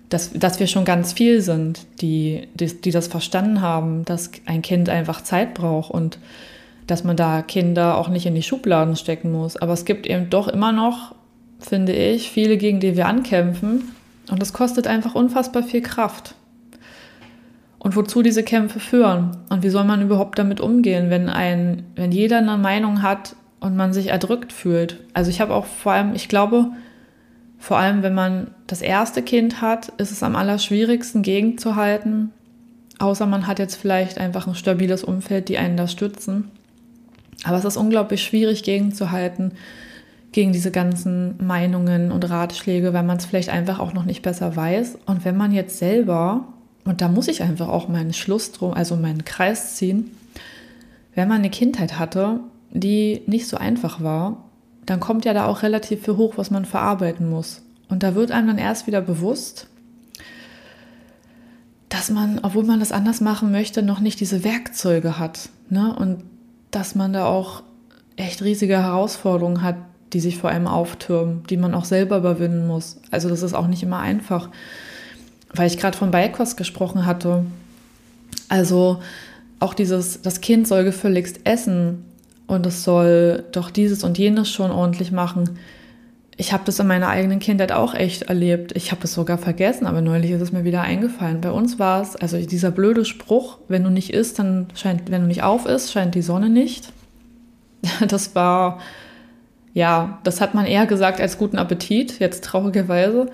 dass, 0.09 0.33
dass 0.33 0.59
wir 0.59 0.67
schon 0.67 0.85
ganz 0.85 1.13
viel 1.13 1.41
sind, 1.41 1.87
die, 2.01 2.49
die, 2.55 2.81
die 2.81 2.91
das 2.91 3.07
verstanden 3.07 3.61
haben, 3.61 4.05
dass 4.05 4.31
ein 4.47 4.63
Kind 4.63 4.89
einfach 4.89 5.23
Zeit 5.23 5.55
braucht 5.55 5.91
und 5.91 6.19
dass 6.87 7.05
man 7.05 7.17
da 7.17 7.43
Kinder 7.43 7.97
auch 7.97 8.09
nicht 8.09 8.27
in 8.27 8.35
die 8.35 8.43
Schubladen 8.43 8.97
stecken 8.97 9.31
muss. 9.31 9.57
Aber 9.57 9.73
es 9.73 9.85
gibt 9.85 10.07
eben 10.07 10.29
doch 10.29 10.49
immer 10.49 10.73
noch, 10.73 11.15
finde 11.61 11.93
ich, 11.93 12.31
viele, 12.31 12.57
gegen 12.57 12.81
die 12.81 12.97
wir 12.97 13.07
ankämpfen. 13.07 13.93
Und 14.31 14.43
das 14.43 14.53
kostet 14.53 14.87
einfach 14.87 15.15
unfassbar 15.15 15.63
viel 15.63 15.83
Kraft 15.83 16.35
und 17.83 17.97
wozu 17.97 18.23
diese 18.23 18.45
Kämpfe 18.45 18.79
führen 18.79 19.39
und 19.49 19.65
wie 19.65 19.69
soll 19.69 19.83
man 19.83 20.03
überhaupt 20.03 20.39
damit 20.39 20.61
umgehen, 20.61 21.11
wenn 21.11 21.29
ein, 21.29 21.83
wenn 21.97 22.13
jeder 22.13 22.39
eine 22.39 22.57
Meinung 22.57 23.03
hat 23.03 23.35
und 23.59 23.77
man 23.77 23.93
sich 23.93 24.09
erdrückt 24.09 24.53
fühlt. 24.53 25.01
Also 25.15 25.31
ich 25.31 25.41
habe 25.41 25.53
auch 25.53 25.65
vor 25.65 25.91
allem, 25.91 26.15
ich 26.15 26.29
glaube, 26.29 26.69
vor 27.59 27.79
allem 27.79 28.05
wenn 28.05 28.15
man 28.15 28.53
das 28.69 28.83
erste 28.83 29.21
Kind 29.21 29.61
hat, 29.61 29.89
ist 29.99 30.13
es 30.13 30.23
am 30.23 30.37
allerschwierigsten 30.37 31.23
gegenzuhalten, 31.23 32.31
außer 33.01 33.27
man 33.27 33.49
hat 33.49 33.59
jetzt 33.59 33.75
vielleicht 33.75 34.17
einfach 34.19 34.47
ein 34.47 34.55
stabiles 34.55 35.03
Umfeld, 35.03 35.49
die 35.49 35.59
einen 35.59 35.77
da 35.77 35.89
stützen. 35.89 36.53
Aber 37.43 37.57
es 37.57 37.65
ist 37.65 37.77
unglaublich 37.77 38.23
schwierig 38.23 38.63
gegenzuhalten 38.63 39.55
gegen 40.31 40.53
diese 40.53 40.71
ganzen 40.71 41.35
Meinungen 41.45 42.13
und 42.13 42.31
Ratschläge, 42.31 42.93
weil 42.93 43.03
man 43.03 43.17
es 43.17 43.27
vielleicht 43.27 43.49
einfach 43.49 43.81
auch 43.81 43.93
noch 43.93 44.05
nicht 44.05 44.23
besser 44.23 44.55
weiß. 44.55 44.99
Und 45.05 45.25
wenn 45.25 45.37
man 45.37 45.51
jetzt 45.51 45.79
selber 45.79 46.45
und 46.85 47.01
da 47.01 47.09
muss 47.09 47.29
ich 47.29 47.43
einfach 47.43 47.69
auch 47.69 47.89
meinen 47.89 48.13
Schluss 48.13 48.53
drum, 48.53 48.75
also 48.75 48.97
meinen 48.97 49.25
Kreis 49.25 49.77
ziehen. 49.77 50.11
Wenn 51.15 51.29
man 51.29 51.39
eine 51.39 51.51
Kindheit 51.51 51.99
hatte, 51.99 52.41
die 52.71 53.23
nicht 53.27 53.47
so 53.47 53.57
einfach 53.57 54.03
war, 54.03 54.45
dann 54.87 54.99
kommt 54.99 55.25
ja 55.25 55.35
da 55.35 55.47
auch 55.47 55.63
relativ 55.63 56.05
viel 56.05 56.17
hoch, 56.17 56.35
was 56.37 56.51
man 56.51 56.65
verarbeiten 56.65 57.31
muss. 57.31 57.63
Und 57.89 58.03
da 58.03 58.15
wird 58.15 58.33
einem 58.33 58.49
dann 58.49 58.59
erst 58.59 58.87
wieder 58.87 59.01
bewusst, 59.01 59.69
dass 61.89 62.11
man, 62.11 62.41
obwohl 62.43 62.65
man 62.65 62.81
das 62.81 62.91
anders 62.91 63.21
machen 63.21 63.53
möchte, 63.53 63.83
noch 63.83 64.01
nicht 64.01 64.19
diese 64.19 64.45
Werkzeuge 64.45 65.19
hat. 65.19 65.51
Ne? 65.69 65.95
Und 65.95 66.25
dass 66.71 66.95
man 66.95 67.13
da 67.13 67.27
auch 67.27 67.63
echt 68.17 68.43
riesige 68.43 68.83
Herausforderungen 68.83 69.63
hat, 69.63 69.77
die 70.13 70.21
sich 70.21 70.39
vor 70.39 70.51
einem 70.51 70.67
auftürmen, 70.67 71.45
die 71.49 71.57
man 71.57 71.75
auch 71.75 71.85
selber 71.85 72.17
überwinden 72.17 72.67
muss. 72.67 73.01
Also 73.11 73.29
das 73.29 73.43
ist 73.43 73.55
auch 73.55 73.67
nicht 73.67 73.83
immer 73.83 73.99
einfach 73.99 74.49
weil 75.55 75.67
ich 75.67 75.79
gerade 75.79 75.97
von 75.97 76.11
Beikost 76.11 76.57
gesprochen 76.57 77.07
hatte. 77.07 77.45
Also 78.49 79.01
auch 79.61 79.75
dieses, 79.75 80.23
das 80.23 80.41
Kind 80.41 80.67
soll 80.67 80.85
gefälligst 80.85 81.41
essen 81.45 82.05
und 82.47 82.67
es 82.67 82.85
soll 82.85 83.45
doch 83.53 83.71
dieses 83.71 84.05
und 84.05 84.19
jenes 84.19 84.51
schon 84.51 84.71
ordentlich 84.71 85.13
machen. 85.13 85.59
ich 86.37 86.53
habe 86.53 86.65
das 86.67 86.79
in 86.81 86.87
meiner 86.87 87.09
eigenen 87.09 87.39
Kindheit 87.39 87.73
auch 87.73 87.95
echt 87.95 88.23
erlebt. 88.23 88.73
Ich 88.75 88.91
habe 88.91 89.05
es 89.05 89.15
sogar 89.15 89.39
vergessen, 89.39 89.87
aber 89.87 90.01
neulich 90.01 90.33
ist 90.33 90.41
es 90.41 90.51
mir 90.51 90.65
wieder 90.65 90.81
eingefallen. 90.81 91.41
Bei 91.41 91.53
uns 91.53 91.79
war 91.79 92.03
es, 92.03 92.17
also 92.17 92.37
dieser 92.39 92.71
blöde 92.71 93.05
Spruch, 93.05 93.59
wenn 93.69 93.85
du 93.85 93.91
nicht 93.91 94.11
isst, 94.13 94.39
dann 94.39 94.67
scheint, 94.75 95.11
wenn 95.11 95.23
du 95.23 95.29
nicht 95.29 95.43
auf 95.45 95.67
isst, 95.67 95.93
scheint 95.93 96.15
die 96.15 96.23
Sonne 96.23 96.49
nicht. 96.49 96.93
Das 98.09 98.35
war, 98.35 98.81
ja, 99.75 100.19
das 100.25 100.41
hat 100.41 100.55
man 100.55 100.67
eher 100.67 100.87
gesagt 100.87 101.21
als 101.21 101.39
guten 101.39 101.59
Appetit, 101.59 102.19
jetzt 102.21 102.45
traurigerweise. 102.45 103.31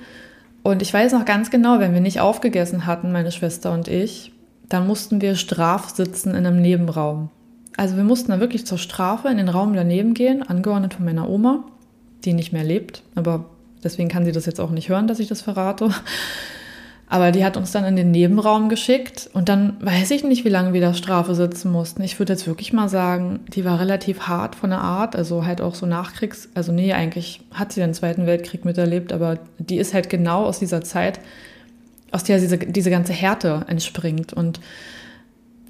Und 0.63 0.83
ich 0.83 0.93
weiß 0.93 1.13
noch 1.13 1.25
ganz 1.25 1.51
genau, 1.51 1.81
wenn 1.81 1.95
wir 1.95 2.01
nicht 2.01 2.21
aufgegessen 2.21 2.87
hatten, 2.87 3.13
meine 3.13 3.33
Schwester 3.33 3.73
und 3.73 3.89
ich, 3.89 4.33
dann 4.69 4.87
mussten 4.87 5.21
wir 5.21 5.35
straf 5.35 5.91
sitzen 5.91 6.31
in 6.31 6.47
einem 6.47 6.61
Nebenraum. 6.61 7.31
Also 7.77 7.97
wir 7.97 8.05
mussten 8.05 8.31
dann 8.33 8.41
wirklich 8.41 8.67
zur 8.67 8.79
Strafe 8.79 9.29
in 9.29 9.37
den 9.37 9.49
Raum 9.49 9.75
daneben 9.75 10.15
gehen, 10.15 10.43
angeordnet 10.43 10.95
von 10.95 11.05
meiner 11.05 11.29
Oma 11.29 11.65
die 12.25 12.33
nicht 12.33 12.53
mehr 12.53 12.65
lebt. 12.65 13.03
Aber 13.15 13.47
deswegen 13.83 14.09
kann 14.09 14.25
sie 14.25 14.33
das 14.33 14.47
jetzt 14.47 14.61
auch 14.61 14.71
nicht 14.71 14.89
hören, 14.89 15.07
dass 15.07 15.21
ich 15.21 15.29
das 15.29 15.43
verrate. 15.43 15.91
Aber 17.11 17.33
die 17.33 17.45
hat 17.45 17.57
uns 17.57 17.73
dann 17.73 17.85
in 17.85 17.97
den 17.97 18.11
Nebenraum 18.11 18.69
geschickt 18.69 19.31
und 19.33 19.49
dann 19.49 19.77
weiß 19.81 20.11
ich 20.11 20.25
nicht, 20.25 20.45
wie 20.45 20.51
lange 20.51 20.75
wir 20.75 20.83
da 20.83 20.93
Strafe 20.93 21.35
sitzen 21.35 21.73
mussten. 21.73 22.03
Ich 22.03 22.19
würde 22.19 22.35
jetzt 22.35 22.47
wirklich 22.47 22.75
mal 22.75 22.91
sagen, 22.91 23.41
die 23.55 23.65
war 23.65 23.81
relativ 23.81 24.29
hart 24.29 24.55
von 24.55 24.71
der 24.71 24.81
Art, 24.81 25.17
also 25.17 25.47
halt 25.47 25.63
auch 25.63 25.75
so 25.75 25.87
Nachkriegs-, 25.87 26.51
also 26.55 26.71
nee, 26.71 26.93
eigentlich 26.93 27.41
hat 27.55 27.73
sie 27.73 27.81
den 27.81 27.95
Zweiten 27.95 28.27
Weltkrieg 28.27 28.67
miterlebt, 28.67 29.15
aber 29.15 29.39
die 29.59 29.79
ist 29.79 29.95
halt 29.95 30.11
genau 30.11 30.45
aus 30.45 30.59
dieser 30.59 30.83
Zeit, 30.83 31.19
aus 32.11 32.25
der 32.25 32.39
diese, 32.39 32.59
diese 32.59 32.91
ganze 32.91 33.15
Härte 33.15 33.65
entspringt 33.69 34.35
und 34.35 34.61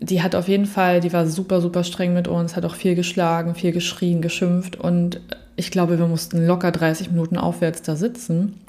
die 0.01 0.23
hat 0.23 0.35
auf 0.35 0.49
jeden 0.49 0.67
Fall, 0.67 1.01
die 1.01 1.13
war 1.13 1.27
super, 1.27 1.61
super 1.61 1.85
streng 1.85 2.15
mit 2.15 2.29
uns, 2.29 2.57
hat 2.57 2.65
auch 2.65 2.75
viel 2.75 2.95
geschlagen, 2.95 3.55
viel 3.55 3.73
geschrien, 3.73 4.23
geschimpft 4.23 4.77
und 4.77 5.21
ich 5.55 5.71
glaube, 5.71 5.99
wir 5.99 6.07
mussten 6.07 6.47
locker 6.47 6.71
30 6.71 7.11
Minuten 7.11 7.37
aufwärts 7.37 7.83
da 7.83 7.97
sitzen. 7.97 8.61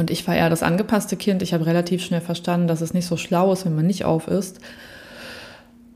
Und 0.00 0.10
ich 0.10 0.26
war 0.26 0.34
eher 0.34 0.48
das 0.48 0.62
angepasste 0.62 1.14
Kind. 1.14 1.42
Ich 1.42 1.52
habe 1.52 1.66
relativ 1.66 2.02
schnell 2.02 2.22
verstanden, 2.22 2.68
dass 2.68 2.80
es 2.80 2.94
nicht 2.94 3.04
so 3.04 3.18
schlau 3.18 3.52
ist, 3.52 3.66
wenn 3.66 3.76
man 3.76 3.86
nicht 3.86 4.06
auf 4.06 4.28
ist. 4.28 4.58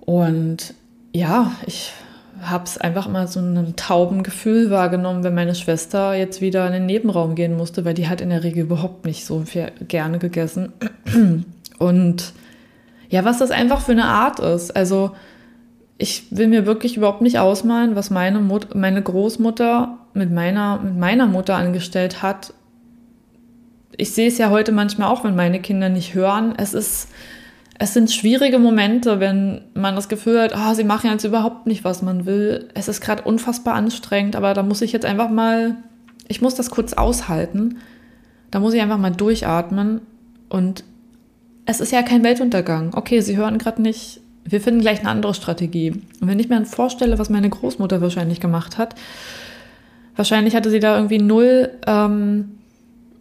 Und 0.01 0.75
ja, 1.15 1.53
ich 1.65 1.91
habe 2.43 2.65
es 2.65 2.77
einfach 2.77 3.09
mal 3.09 3.29
so 3.29 3.41
ein 3.41 3.77
tauben 3.77 4.23
Gefühl 4.23 4.69
wahrgenommen, 4.69 5.25
wenn 5.25 5.35
meine 5.35 5.55
Schwester 5.55 6.13
jetzt 6.13 6.43
wieder 6.43 6.67
in 6.67 6.75
den 6.75 6.85
Nebenraum 6.85 7.35
gehen 7.35 7.57
musste, 7.57 7.87
weil 7.87 7.95
die 7.95 8.07
hat 8.07 8.21
in 8.21 8.29
der 8.29 8.45
Regel 8.45 8.65
überhaupt 8.65 9.07
nicht 9.07 9.25
so 9.25 9.43
gerne 9.89 10.19
gegessen. 10.19 10.75
Und 11.79 12.35
ja, 13.09 13.25
was 13.25 13.39
das 13.39 13.51
einfach 13.51 13.81
für 13.81 13.93
eine 13.93 14.05
Art 14.05 14.39
ist. 14.39 14.77
Also 14.77 15.13
ich 15.97 16.27
will 16.31 16.49
mir 16.49 16.67
wirklich 16.67 16.99
überhaupt 16.99 17.23
nicht 17.23 17.39
ausmalen, 17.39 17.97
was 17.97 18.11
meine, 18.11 18.41
Mut 18.41 18.75
meine 18.75 19.01
Großmutter 19.01 19.97
mit 20.13 20.31
meiner, 20.31 20.79
mit 20.79 20.95
meiner 20.95 21.27
Mutter 21.27 21.55
angestellt 21.55 22.21
hat. 22.21 22.53
Ich 23.97 24.13
sehe 24.13 24.29
es 24.29 24.39
ja 24.39 24.51
heute 24.51 24.73
manchmal 24.73 25.09
auch, 25.09 25.25
wenn 25.25 25.37
meine 25.37 25.61
Kinder 25.61 25.89
nicht 25.89 26.15
hören. 26.15 26.55
Es 26.57 26.75
ist, 26.75 27.09
es 27.79 27.95
sind 27.95 28.11
schwierige 28.11 28.59
Momente, 28.59 29.21
wenn 29.21 29.63
man 29.75 29.95
das 29.95 30.09
Gefühl 30.09 30.41
hat, 30.41 30.55
oh, 30.57 30.75
sie 30.75 30.85
machen 30.85 31.11
jetzt 31.11 31.25
überhaupt 31.25 31.67
nicht, 31.67 31.85
was 31.85 32.03
man 32.03 32.27
will. 32.27 32.69
Es 32.75 32.89
ist 32.89 33.01
gerade 33.01 33.23
unfassbar 33.23 33.75
anstrengend, 33.75 34.37
aber 34.37 34.55
da 34.55 34.63
muss 34.63 34.83
ich 34.83 34.93
jetzt 34.93 35.07
einfach 35.07 35.31
mal, 35.31 35.77
ich 36.29 36.41
muss 36.41 36.55
das 36.55 36.71
kurz 36.71 36.93
aushalten. 36.93 37.79
Da 38.51 38.61
muss 38.61 38.75
ich 38.75 38.81
einfach 38.81 38.99
mal 38.99 39.11
durchatmen 39.11 40.01
und 40.49 40.85
es 41.67 41.81
ist 41.81 41.93
ja 41.93 42.03
kein 42.03 42.23
Weltuntergang. 42.23 42.93
Okay, 42.95 43.21
sie 43.21 43.37
hören 43.37 43.59
gerade 43.59 43.83
nicht, 43.83 44.21
wir 44.45 44.61
finden 44.61 44.81
gleich 44.81 45.01
eine 45.01 45.09
andere 45.09 45.35
Strategie. 45.35 45.91
Und 46.21 46.29
wenn 46.29 46.39
ich 46.39 46.49
mir 46.49 46.57
dann 46.57 46.67
vorstelle, 46.67 47.19
was 47.19 47.31
meine 47.31 47.49
Großmutter 47.49 48.01
wahrscheinlich 48.01 48.41
gemacht 48.41 48.79
hat, 48.79 48.95
wahrscheinlich 50.17 50.55
hatte 50.55 50.71
sie 50.71 50.81
da 50.81 50.97
irgendwie 50.97 51.19
null, 51.19 51.71
ähm, 51.87 52.53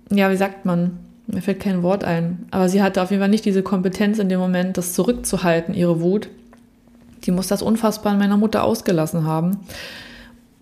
ja, 0.10 0.32
wie 0.32 0.38
sagt 0.38 0.66
man? 0.66 1.00
Mir 1.28 1.42
fällt 1.42 1.60
kein 1.60 1.84
Wort 1.84 2.04
ein. 2.04 2.46
Aber 2.52 2.68
sie 2.70 2.82
hatte 2.82 3.02
auf 3.02 3.12
jeden 3.12 3.22
Fall 3.22 3.30
nicht 3.30 3.46
diese 3.46 3.64
Kompetenz 3.64 4.20
in 4.20 4.30
dem 4.30 4.40
Moment, 4.40 4.78
das 4.78 4.94
zurückzuhalten, 4.94 5.74
ihre 5.74 6.02
Wut. 6.02 6.30
Die 7.24 7.32
muss 7.32 7.48
das 7.48 7.62
unfassbar 7.62 8.14
an 8.14 8.20
meiner 8.20 8.38
Mutter 8.38 8.64
ausgelassen 8.64 9.26
haben. 9.26 9.60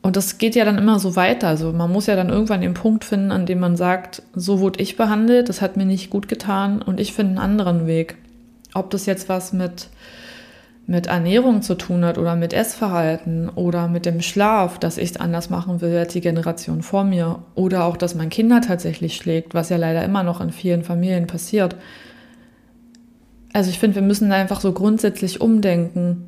Und 0.04 0.16
das 0.16 0.38
geht 0.38 0.56
ja 0.56 0.66
dann 0.66 0.78
immer 0.78 1.00
so 1.00 1.16
weiter. 1.16 1.48
Also 1.48 1.72
man 1.72 1.92
muss 1.92 2.08
ja 2.08 2.16
dann 2.16 2.30
irgendwann 2.30 2.62
den 2.62 2.74
Punkt 2.74 3.04
finden, 3.04 3.32
an 3.32 3.46
dem 3.46 3.60
man 3.60 3.76
sagt, 3.76 4.24
so 4.34 4.60
wurde 4.60 4.82
ich 4.82 4.98
behandelt, 4.98 5.50
das 5.50 5.62
hat 5.62 5.78
mir 5.78 5.86
nicht 5.86 6.10
gut 6.10 6.28
getan 6.28 6.82
und 6.82 7.00
ich 7.00 7.14
finde 7.14 7.32
einen 7.32 7.60
anderen 7.60 7.88
Weg. 7.88 8.18
Ob 8.74 8.90
das 8.90 9.06
jetzt 9.06 9.30
was 9.30 9.54
mit 9.54 9.90
mit 10.88 11.08
Ernährung 11.08 11.62
zu 11.62 11.76
tun 11.76 12.04
hat 12.04 12.18
oder 12.18 12.36
mit 12.36 12.54
Essverhalten 12.54 13.50
oder 13.50 13.88
mit 13.88 14.06
dem 14.06 14.22
Schlaf, 14.22 14.80
dass 14.80 14.98
ich 14.98 15.12
es 15.12 15.18
anders 15.18 15.50
machen 15.50 15.80
will 15.80 15.96
als 15.96 16.14
die 16.14 16.22
Generation 16.22 16.82
vor 16.82 17.04
mir 17.04 17.40
oder 17.56 17.86
auch, 17.86 17.98
dass 17.98 18.16
man 18.16 18.30
Kinder 18.30 18.62
tatsächlich 18.62 19.16
schlägt, 19.16 19.54
was 19.54 19.70
ja 19.70 19.78
leider 19.78 20.04
immer 20.04 20.24
noch 20.24 20.42
in 20.42 20.52
vielen 20.52 20.84
Familien 20.84 21.28
passiert. 21.28 21.76
Also 23.54 23.70
ich 23.70 23.80
finde, 23.80 23.96
wir 23.96 24.02
müssen 24.02 24.32
einfach 24.32 24.62
so 24.62 24.72
grundsätzlich 24.72 25.42
umdenken. 25.42 26.28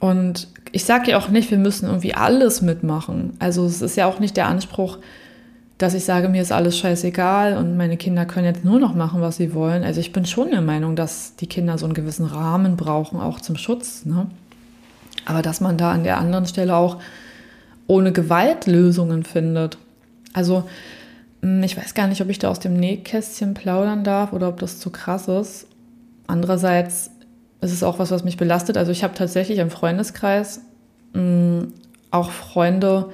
Und 0.00 0.48
ich 0.72 0.84
sage 0.84 1.10
ja 1.10 1.18
auch 1.18 1.28
nicht, 1.28 1.50
wir 1.50 1.58
müssen 1.58 1.86
irgendwie 1.86 2.14
alles 2.14 2.62
mitmachen. 2.62 3.34
Also 3.38 3.64
es 3.64 3.82
ist 3.82 3.96
ja 3.96 4.06
auch 4.06 4.18
nicht 4.18 4.36
der 4.36 4.46
Anspruch, 4.46 4.98
dass 5.78 5.94
ich 5.94 6.04
sage, 6.04 6.28
mir 6.28 6.42
ist 6.42 6.50
alles 6.50 6.76
scheißegal 6.76 7.56
und 7.56 7.76
meine 7.76 7.96
Kinder 7.96 8.26
können 8.26 8.46
jetzt 8.46 8.64
nur 8.64 8.80
noch 8.80 8.94
machen, 8.94 9.20
was 9.20 9.36
sie 9.36 9.54
wollen. 9.54 9.84
Also 9.84 10.00
ich 10.00 10.12
bin 10.12 10.26
schon 10.26 10.50
der 10.50 10.60
Meinung, 10.60 10.96
dass 10.96 11.36
die 11.36 11.46
Kinder 11.46 11.78
so 11.78 11.86
einen 11.86 11.94
gewissen 11.94 12.26
Rahmen 12.26 12.76
brauchen, 12.76 13.20
auch 13.20 13.40
zum 13.40 13.56
Schutz. 13.56 14.04
Ne? 14.04 14.26
Aber 15.24 15.40
dass 15.40 15.60
man 15.60 15.78
da 15.78 15.92
an 15.92 16.02
der 16.02 16.18
anderen 16.18 16.46
Stelle 16.46 16.74
auch 16.74 16.98
ohne 17.86 18.10
Gewalt 18.10 18.66
Lösungen 18.66 19.22
findet. 19.22 19.78
Also 20.32 20.64
hm, 21.42 21.62
ich 21.62 21.76
weiß 21.76 21.94
gar 21.94 22.08
nicht, 22.08 22.20
ob 22.20 22.28
ich 22.28 22.40
da 22.40 22.48
aus 22.48 22.58
dem 22.58 22.74
Nähkästchen 22.74 23.54
plaudern 23.54 24.02
darf 24.02 24.32
oder 24.32 24.48
ob 24.48 24.58
das 24.58 24.80
zu 24.80 24.90
krass 24.90 25.28
ist. 25.28 25.66
Andererseits 26.26 27.10
ist 27.60 27.72
es 27.72 27.84
auch 27.84 28.00
was, 28.00 28.10
was 28.10 28.24
mich 28.24 28.36
belastet. 28.36 28.76
Also 28.76 28.90
ich 28.90 29.04
habe 29.04 29.14
tatsächlich 29.14 29.58
im 29.58 29.70
Freundeskreis 29.70 30.60
mh, 31.12 31.20
hm, 31.20 31.72
auch 32.10 32.30
Freunde, 32.30 33.10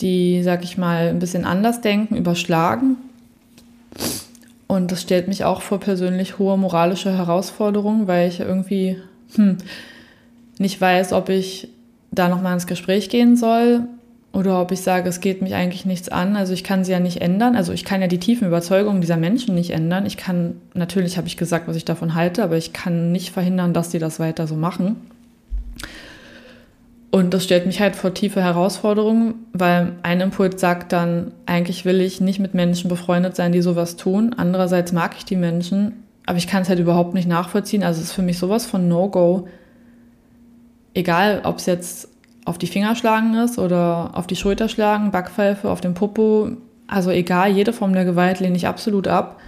die, 0.00 0.42
sag 0.42 0.64
ich 0.64 0.78
mal, 0.78 1.08
ein 1.08 1.18
bisschen 1.18 1.44
anders 1.44 1.80
denken, 1.80 2.16
überschlagen. 2.16 2.96
Und 4.66 4.92
das 4.92 5.02
stellt 5.02 5.28
mich 5.28 5.44
auch 5.44 5.62
vor 5.62 5.80
persönlich 5.80 6.38
hohe 6.38 6.58
moralische 6.58 7.16
Herausforderungen, 7.16 8.06
weil 8.06 8.28
ich 8.28 8.40
irgendwie 8.40 8.98
hm, 9.34 9.58
nicht 10.58 10.80
weiß, 10.80 11.12
ob 11.12 11.30
ich 11.30 11.68
da 12.10 12.28
nochmal 12.28 12.54
ins 12.54 12.66
Gespräch 12.66 13.08
gehen 13.08 13.36
soll 13.36 13.80
oder 14.32 14.60
ob 14.60 14.70
ich 14.72 14.82
sage, 14.82 15.08
es 15.08 15.20
geht 15.20 15.42
mich 15.42 15.54
eigentlich 15.54 15.86
nichts 15.86 16.08
an. 16.08 16.36
Also 16.36 16.52
ich 16.52 16.64
kann 16.64 16.84
sie 16.84 16.92
ja 16.92 17.00
nicht 17.00 17.20
ändern. 17.20 17.56
Also 17.56 17.72
ich 17.72 17.84
kann 17.84 18.00
ja 18.00 18.06
die 18.06 18.20
tiefen 18.20 18.46
Überzeugungen 18.46 19.00
dieser 19.00 19.16
Menschen 19.16 19.54
nicht 19.54 19.70
ändern. 19.70 20.06
Ich 20.06 20.16
kann, 20.16 20.60
natürlich 20.74 21.16
habe 21.16 21.26
ich 21.26 21.36
gesagt, 21.36 21.66
was 21.66 21.76
ich 21.76 21.84
davon 21.84 22.14
halte, 22.14 22.44
aber 22.44 22.56
ich 22.56 22.72
kann 22.72 23.10
nicht 23.10 23.30
verhindern, 23.30 23.72
dass 23.72 23.88
die 23.88 23.98
das 23.98 24.20
weiter 24.20 24.46
so 24.46 24.54
machen. 24.54 24.96
Und 27.10 27.32
das 27.32 27.44
stellt 27.44 27.66
mich 27.66 27.80
halt 27.80 27.96
vor 27.96 28.12
tiefe 28.12 28.42
Herausforderungen, 28.42 29.34
weil 29.54 29.92
ein 30.02 30.20
Impuls 30.20 30.60
sagt 30.60 30.92
dann, 30.92 31.32
eigentlich 31.46 31.84
will 31.86 32.02
ich 32.02 32.20
nicht 32.20 32.38
mit 32.38 32.52
Menschen 32.52 32.90
befreundet 32.90 33.34
sein, 33.34 33.52
die 33.52 33.62
sowas 33.62 33.96
tun. 33.96 34.34
Andererseits 34.36 34.92
mag 34.92 35.14
ich 35.16 35.24
die 35.24 35.36
Menschen, 35.36 36.04
aber 36.26 36.36
ich 36.36 36.46
kann 36.46 36.62
es 36.62 36.68
halt 36.68 36.78
überhaupt 36.78 37.14
nicht 37.14 37.26
nachvollziehen. 37.26 37.82
Also 37.82 38.00
es 38.00 38.08
ist 38.08 38.12
für 38.12 38.22
mich 38.22 38.38
sowas 38.38 38.66
von 38.66 38.88
No-Go. 38.88 39.48
Egal, 40.92 41.40
ob 41.44 41.58
es 41.58 41.66
jetzt 41.66 42.08
auf 42.44 42.58
die 42.58 42.66
Finger 42.66 42.94
schlagen 42.94 43.34
ist 43.34 43.58
oder 43.58 44.10
auf 44.12 44.26
die 44.26 44.36
Schulter 44.36 44.68
schlagen, 44.68 45.10
Backpfeife, 45.10 45.70
auf 45.70 45.80
den 45.80 45.94
Popo. 45.94 46.50
Also 46.86 47.10
egal, 47.10 47.52
jede 47.52 47.72
Form 47.72 47.94
der 47.94 48.04
Gewalt 48.04 48.40
lehne 48.40 48.56
ich 48.56 48.66
absolut 48.66 49.08
ab. 49.08 49.40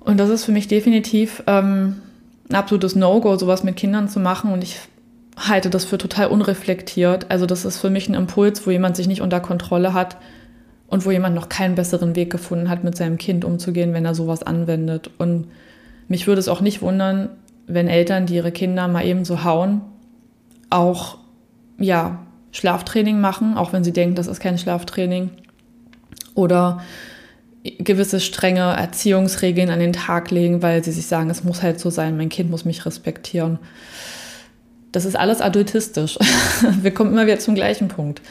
Und 0.00 0.18
das 0.18 0.30
ist 0.30 0.44
für 0.44 0.52
mich 0.52 0.68
definitiv 0.68 1.42
ähm, 1.46 1.96
ein 2.48 2.54
absolutes 2.54 2.96
No-Go, 2.96 3.36
sowas 3.36 3.62
mit 3.62 3.76
Kindern 3.76 4.08
zu 4.08 4.20
machen. 4.20 4.52
Und 4.52 4.62
ich 4.62 4.78
halte 5.36 5.70
das 5.70 5.84
für 5.84 5.98
total 5.98 6.28
unreflektiert. 6.28 7.30
Also 7.30 7.46
das 7.46 7.64
ist 7.64 7.78
für 7.78 7.90
mich 7.90 8.08
ein 8.08 8.14
Impuls, 8.14 8.66
wo 8.66 8.70
jemand 8.70 8.96
sich 8.96 9.08
nicht 9.08 9.22
unter 9.22 9.40
Kontrolle 9.40 9.94
hat 9.94 10.16
und 10.88 11.06
wo 11.06 11.10
jemand 11.10 11.34
noch 11.34 11.48
keinen 11.48 11.76
besseren 11.76 12.16
Weg 12.16 12.30
gefunden 12.30 12.68
hat, 12.68 12.84
mit 12.84 12.96
seinem 12.96 13.16
Kind 13.16 13.44
umzugehen, 13.44 13.92
wenn 13.94 14.04
er 14.04 14.14
sowas 14.14 14.42
anwendet. 14.42 15.10
Und 15.18 15.46
mich 16.08 16.26
würde 16.26 16.40
es 16.40 16.48
auch 16.48 16.60
nicht 16.60 16.82
wundern, 16.82 17.30
wenn 17.66 17.88
Eltern, 17.88 18.26
die 18.26 18.34
ihre 18.34 18.52
Kinder 18.52 18.88
mal 18.88 19.04
eben 19.06 19.24
so 19.24 19.44
hauen, 19.44 19.82
auch 20.68 21.18
ja, 21.78 22.18
Schlaftraining 22.52 23.20
machen, 23.20 23.56
auch 23.56 23.72
wenn 23.72 23.84
sie 23.84 23.92
denken, 23.92 24.16
das 24.16 24.26
ist 24.26 24.40
kein 24.40 24.58
Schlaftraining. 24.58 25.30
Oder 26.34 26.80
gewisse 27.78 28.20
strenge 28.20 28.60
Erziehungsregeln 28.60 29.70
an 29.70 29.78
den 29.78 29.92
Tag 29.92 30.30
legen, 30.30 30.62
weil 30.62 30.82
sie 30.82 30.92
sich 30.92 31.06
sagen, 31.06 31.30
es 31.30 31.44
muss 31.44 31.62
halt 31.62 31.78
so 31.78 31.90
sein, 31.90 32.16
mein 32.16 32.28
Kind 32.28 32.50
muss 32.50 32.64
mich 32.64 32.84
respektieren. 32.86 33.58
Das 34.92 35.04
ist 35.04 35.16
alles 35.16 35.40
adultistisch. 35.40 36.18
Wir 36.82 36.92
kommen 36.92 37.12
immer 37.12 37.26
wieder 37.26 37.38
zum 37.38 37.54
gleichen 37.54 37.88
Punkt. 37.88 38.22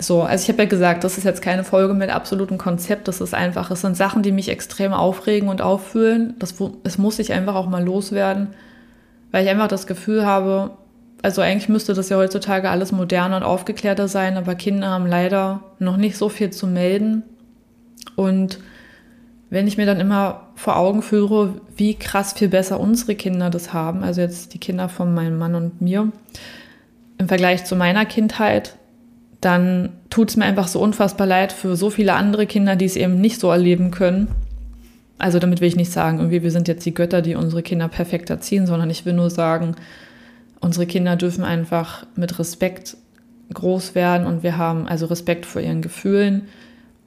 So, 0.00 0.22
also 0.22 0.42
ich 0.42 0.48
habe 0.48 0.62
ja 0.62 0.68
gesagt, 0.68 1.02
das 1.02 1.18
ist 1.18 1.24
jetzt 1.24 1.42
keine 1.42 1.64
Folge 1.64 1.92
mit 1.92 2.10
absolutem 2.10 2.56
Konzept, 2.56 3.08
das 3.08 3.20
ist 3.20 3.34
einfach, 3.34 3.72
es 3.72 3.80
sind 3.80 3.96
Sachen, 3.96 4.22
die 4.22 4.30
mich 4.30 4.48
extrem 4.48 4.92
aufregen 4.92 5.48
und 5.48 5.60
auffühlen. 5.60 6.34
Das, 6.38 6.54
es 6.84 6.98
muss 6.98 7.16
sich 7.16 7.32
einfach 7.32 7.56
auch 7.56 7.68
mal 7.68 7.84
loswerden, 7.84 8.48
weil 9.32 9.44
ich 9.44 9.50
einfach 9.50 9.66
das 9.66 9.88
Gefühl 9.88 10.24
habe, 10.24 10.70
Also 11.22 11.42
eigentlich 11.42 11.68
müsste 11.68 11.94
das 11.94 12.10
ja 12.10 12.16
heutzutage 12.16 12.70
alles 12.70 12.92
moderner 12.92 13.38
und 13.38 13.42
aufgeklärter 13.42 14.06
sein, 14.06 14.36
aber 14.36 14.54
Kinder 14.54 14.88
haben 14.88 15.06
leider 15.06 15.64
noch 15.80 15.96
nicht 15.96 16.16
so 16.16 16.28
viel 16.28 16.50
zu 16.50 16.68
melden. 16.68 17.24
Und 18.14 18.60
wenn 19.50 19.66
ich 19.66 19.76
mir 19.76 19.86
dann 19.86 20.00
immer 20.00 20.48
vor 20.56 20.76
Augen 20.76 21.02
führe, 21.02 21.60
wie 21.76 21.94
krass 21.94 22.34
viel 22.34 22.48
besser 22.48 22.78
unsere 22.78 23.14
Kinder 23.14 23.50
das 23.50 23.72
haben, 23.72 24.04
also 24.04 24.20
jetzt 24.20 24.52
die 24.52 24.58
Kinder 24.58 24.88
von 24.88 25.14
meinem 25.14 25.38
Mann 25.38 25.54
und 25.54 25.80
mir, 25.80 26.12
im 27.16 27.28
Vergleich 27.28 27.64
zu 27.64 27.74
meiner 27.74 28.04
Kindheit, 28.04 28.76
dann 29.40 29.90
tut 30.10 30.30
es 30.30 30.36
mir 30.36 30.44
einfach 30.44 30.68
so 30.68 30.80
unfassbar 30.80 31.26
leid 31.26 31.52
für 31.52 31.76
so 31.76 31.90
viele 31.90 32.14
andere 32.14 32.46
Kinder, 32.46 32.76
die 32.76 32.84
es 32.84 32.96
eben 32.96 33.20
nicht 33.20 33.40
so 33.40 33.50
erleben 33.50 33.90
können. 33.90 34.28
Also 35.16 35.38
damit 35.38 35.60
will 35.60 35.68
ich 35.68 35.76
nicht 35.76 35.92
sagen, 35.92 36.18
irgendwie 36.18 36.42
wir 36.42 36.50
sind 36.50 36.68
jetzt 36.68 36.84
die 36.86 36.94
Götter, 36.94 37.22
die 37.22 37.34
unsere 37.34 37.62
Kinder 37.62 37.88
perfekt 37.88 38.30
erziehen, 38.30 38.66
sondern 38.66 38.90
ich 38.90 39.04
will 39.04 39.14
nur 39.14 39.30
sagen, 39.30 39.74
unsere 40.60 40.86
Kinder 40.86 41.16
dürfen 41.16 41.44
einfach 41.44 42.06
mit 42.14 42.38
Respekt 42.38 42.96
groß 43.52 43.94
werden 43.94 44.26
und 44.26 44.42
wir 44.42 44.58
haben 44.58 44.86
also 44.86 45.06
Respekt 45.06 45.46
vor 45.46 45.62
ihren 45.62 45.82
Gefühlen 45.82 46.48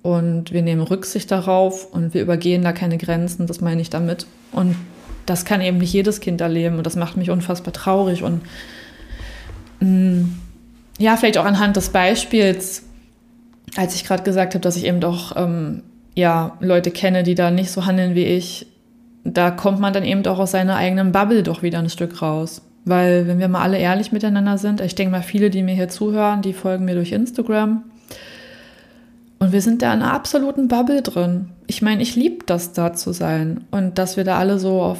und 0.01 0.51
wir 0.51 0.61
nehmen 0.61 0.81
Rücksicht 0.81 1.29
darauf 1.31 1.85
und 1.91 2.13
wir 2.13 2.21
übergehen 2.21 2.63
da 2.63 2.73
keine 2.73 2.97
Grenzen, 2.97 3.47
das 3.47 3.61
meine 3.61 3.81
ich 3.81 3.89
damit. 3.89 4.25
Und 4.51 4.75
das 5.25 5.45
kann 5.45 5.61
eben 5.61 5.77
nicht 5.77 5.93
jedes 5.93 6.19
Kind 6.19 6.41
erleben 6.41 6.77
und 6.77 6.85
das 6.85 6.95
macht 6.95 7.17
mich 7.17 7.29
unfassbar 7.29 7.73
traurig 7.73 8.23
und 8.23 8.41
mh, 9.79 9.87
mm, 9.87 10.35
ja, 10.99 11.17
vielleicht 11.17 11.37
auch 11.37 11.45
anhand 11.45 11.77
des 11.77 11.89
Beispiels, 11.89 12.83
als 13.75 13.95
ich 13.95 14.03
gerade 14.03 14.23
gesagt 14.23 14.53
habe, 14.53 14.61
dass 14.61 14.75
ich 14.75 14.85
eben 14.85 14.99
doch 14.99 15.35
ähm, 15.35 15.81
ja, 16.13 16.57
Leute 16.59 16.91
kenne, 16.91 17.23
die 17.23 17.35
da 17.35 17.49
nicht 17.49 17.71
so 17.71 17.85
handeln 17.85 18.13
wie 18.13 18.25
ich, 18.25 18.67
da 19.23 19.51
kommt 19.51 19.79
man 19.79 19.93
dann 19.93 20.03
eben 20.03 20.25
auch 20.25 20.39
aus 20.39 20.51
seiner 20.51 20.75
eigenen 20.75 21.11
Bubble 21.11 21.43
doch 21.43 21.63
wieder 21.63 21.79
ein 21.79 21.89
Stück 21.89 22.21
raus. 22.21 22.61
Weil, 22.83 23.27
wenn 23.27 23.39
wir 23.39 23.47
mal 23.47 23.61
alle 23.61 23.77
ehrlich 23.77 24.11
miteinander 24.11 24.57
sind, 24.57 24.81
ich 24.81 24.95
denke 24.95 25.11
mal, 25.11 25.21
viele, 25.21 25.51
die 25.51 25.61
mir 25.61 25.75
hier 25.75 25.89
zuhören, 25.89 26.41
die 26.41 26.53
folgen 26.53 26.85
mir 26.85 26.95
durch 26.95 27.11
Instagram. 27.11 27.83
Und 29.41 29.51
wir 29.51 29.61
sind 29.61 29.81
da 29.81 29.93
in 29.93 30.01
einer 30.01 30.13
absoluten 30.13 30.69
Bubble 30.69 31.01
drin. 31.01 31.49
Ich 31.67 31.81
meine, 31.81 32.01
ich 32.01 32.15
liebe 32.15 32.45
das, 32.45 32.71
da 32.71 32.93
zu 32.93 33.11
sein. 33.11 33.65
Und 33.71 33.97
dass 33.97 34.15
wir 34.15 34.23
da 34.23 34.39
alle 34.39 34.57
so 34.57 34.81
auf, 34.81 34.99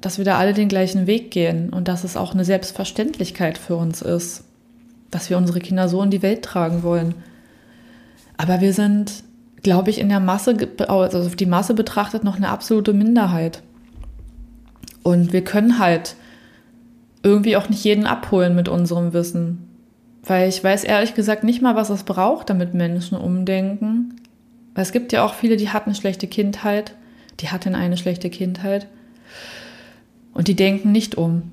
dass 0.00 0.18
wir 0.18 0.24
da 0.24 0.38
alle 0.38 0.52
den 0.52 0.68
gleichen 0.68 1.08
Weg 1.08 1.32
gehen. 1.32 1.70
Und 1.70 1.88
dass 1.88 2.04
es 2.04 2.16
auch 2.16 2.32
eine 2.34 2.44
Selbstverständlichkeit 2.44 3.58
für 3.58 3.74
uns 3.74 4.00
ist 4.00 4.44
dass 5.14 5.30
wir 5.30 5.36
unsere 5.36 5.60
Kinder 5.60 5.88
so 5.88 6.02
in 6.02 6.10
die 6.10 6.22
Welt 6.22 6.42
tragen 6.42 6.82
wollen. 6.82 7.14
Aber 8.36 8.60
wir 8.60 8.72
sind, 8.72 9.22
glaube 9.62 9.90
ich, 9.90 10.00
in 10.00 10.08
der 10.08 10.18
Masse, 10.18 10.56
also 10.88 11.20
auf 11.20 11.36
die 11.36 11.46
Masse 11.46 11.74
betrachtet, 11.74 12.24
noch 12.24 12.34
eine 12.34 12.48
absolute 12.48 12.92
Minderheit. 12.92 13.62
Und 15.04 15.32
wir 15.32 15.44
können 15.44 15.78
halt 15.78 16.16
irgendwie 17.22 17.56
auch 17.56 17.68
nicht 17.68 17.84
jeden 17.84 18.06
abholen 18.06 18.56
mit 18.56 18.68
unserem 18.68 19.12
Wissen. 19.12 19.68
Weil 20.24 20.48
ich 20.48 20.62
weiß 20.62 20.84
ehrlich 20.84 21.14
gesagt 21.14 21.44
nicht 21.44 21.62
mal, 21.62 21.76
was 21.76 21.90
es 21.90 22.04
braucht, 22.04 22.50
damit 22.50 22.74
Menschen 22.74 23.18
umdenken. 23.18 24.20
Weil 24.74 24.82
es 24.82 24.92
gibt 24.92 25.12
ja 25.12 25.24
auch 25.24 25.34
viele, 25.34 25.56
die 25.56 25.70
hatten 25.70 25.90
eine 25.90 25.96
schlechte 25.96 26.26
Kindheit, 26.26 26.94
die 27.40 27.48
hatten 27.48 27.74
eine 27.74 27.96
schlechte 27.96 28.30
Kindheit 28.30 28.86
und 30.32 30.48
die 30.48 30.56
denken 30.56 30.92
nicht 30.92 31.16
um. 31.16 31.52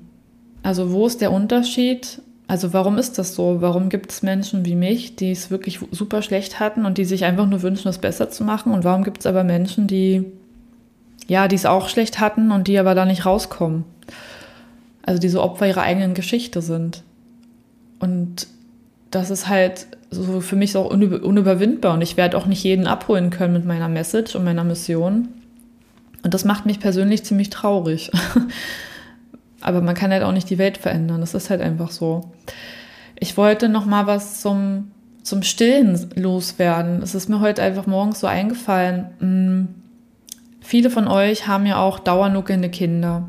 Also 0.62 0.92
wo 0.92 1.06
ist 1.06 1.20
der 1.20 1.32
Unterschied 1.32 2.22
also 2.52 2.74
warum 2.74 2.98
ist 2.98 3.18
das 3.18 3.34
so? 3.34 3.62
Warum 3.62 3.88
gibt 3.88 4.12
es 4.12 4.22
Menschen 4.22 4.66
wie 4.66 4.74
mich, 4.74 5.16
die 5.16 5.30
es 5.30 5.50
wirklich 5.50 5.80
super 5.90 6.20
schlecht 6.20 6.60
hatten 6.60 6.84
und 6.84 6.98
die 6.98 7.06
sich 7.06 7.24
einfach 7.24 7.46
nur 7.46 7.62
wünschen, 7.62 7.88
es 7.88 7.96
besser 7.96 8.28
zu 8.28 8.44
machen? 8.44 8.74
Und 8.74 8.84
warum 8.84 9.04
gibt 9.04 9.20
es 9.20 9.26
aber 9.26 9.42
Menschen, 9.42 9.86
die 9.86 10.26
ja, 11.28 11.48
die 11.48 11.56
es 11.56 11.64
auch 11.64 11.88
schlecht 11.88 12.20
hatten 12.20 12.50
und 12.50 12.68
die 12.68 12.78
aber 12.78 12.94
da 12.94 13.06
nicht 13.06 13.24
rauskommen? 13.24 13.84
Also 15.02 15.18
diese 15.18 15.40
Opfer 15.40 15.66
ihrer 15.66 15.80
eigenen 15.80 16.12
Geschichte 16.12 16.60
sind. 16.60 17.04
Und 18.00 18.48
das 19.12 19.30
ist 19.30 19.48
halt 19.48 19.86
so 20.10 20.40
für 20.40 20.56
mich 20.56 20.72
so 20.72 20.90
unüberwindbar 20.90 21.94
und 21.94 22.02
ich 22.02 22.16
werde 22.16 22.36
auch 22.36 22.46
nicht 22.46 22.64
jeden 22.64 22.86
abholen 22.86 23.30
können 23.30 23.52
mit 23.52 23.64
meiner 23.64 23.88
Message 23.88 24.34
und 24.34 24.44
meiner 24.44 24.64
Mission. 24.64 25.28
Und 26.22 26.34
das 26.34 26.44
macht 26.44 26.66
mich 26.66 26.80
persönlich 26.80 27.24
ziemlich 27.24 27.50
traurig. 27.50 28.10
Aber 29.60 29.80
man 29.80 29.94
kann 29.94 30.10
halt 30.10 30.22
auch 30.22 30.32
nicht 30.32 30.50
die 30.50 30.58
Welt 30.58 30.78
verändern. 30.78 31.20
Das 31.20 31.34
ist 31.34 31.50
halt 31.50 31.60
einfach 31.60 31.90
so. 31.90 32.32
Ich 33.18 33.36
wollte 33.36 33.68
noch 33.68 33.86
mal 33.86 34.06
was 34.06 34.40
zum, 34.40 34.90
zum 35.22 35.42
Stillen 35.42 36.10
loswerden. 36.16 37.02
Es 37.02 37.14
ist 37.14 37.28
mir 37.28 37.40
heute 37.40 37.62
einfach 37.62 37.86
morgens 37.86 38.20
so 38.20 38.26
eingefallen. 38.26 39.06
Hm, 39.20 39.68
viele 40.60 40.90
von 40.90 41.06
euch 41.06 41.46
haben 41.46 41.66
ja 41.66 41.76
auch 41.76 41.98
dauernuckelnde 41.98 42.70
Kinder 42.70 43.28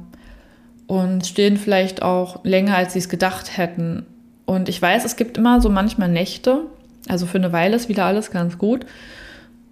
und 0.87 1.25
stillen 1.25 1.57
vielleicht 1.57 2.01
auch 2.01 2.43
länger, 2.43 2.75
als 2.75 2.93
sie 2.93 2.99
es 2.99 3.09
gedacht 3.09 3.57
hätten. 3.57 4.05
Und 4.53 4.69
ich 4.69 4.81
weiß, 4.81 5.05
es 5.05 5.15
gibt 5.15 5.37
immer 5.37 5.61
so 5.61 5.69
manchmal 5.69 6.09
Nächte. 6.09 6.61
Also 7.07 7.25
für 7.25 7.37
eine 7.37 7.51
Weile 7.51 7.75
ist 7.75 7.89
wieder 7.89 8.05
alles 8.05 8.31
ganz 8.31 8.57
gut. 8.57 8.85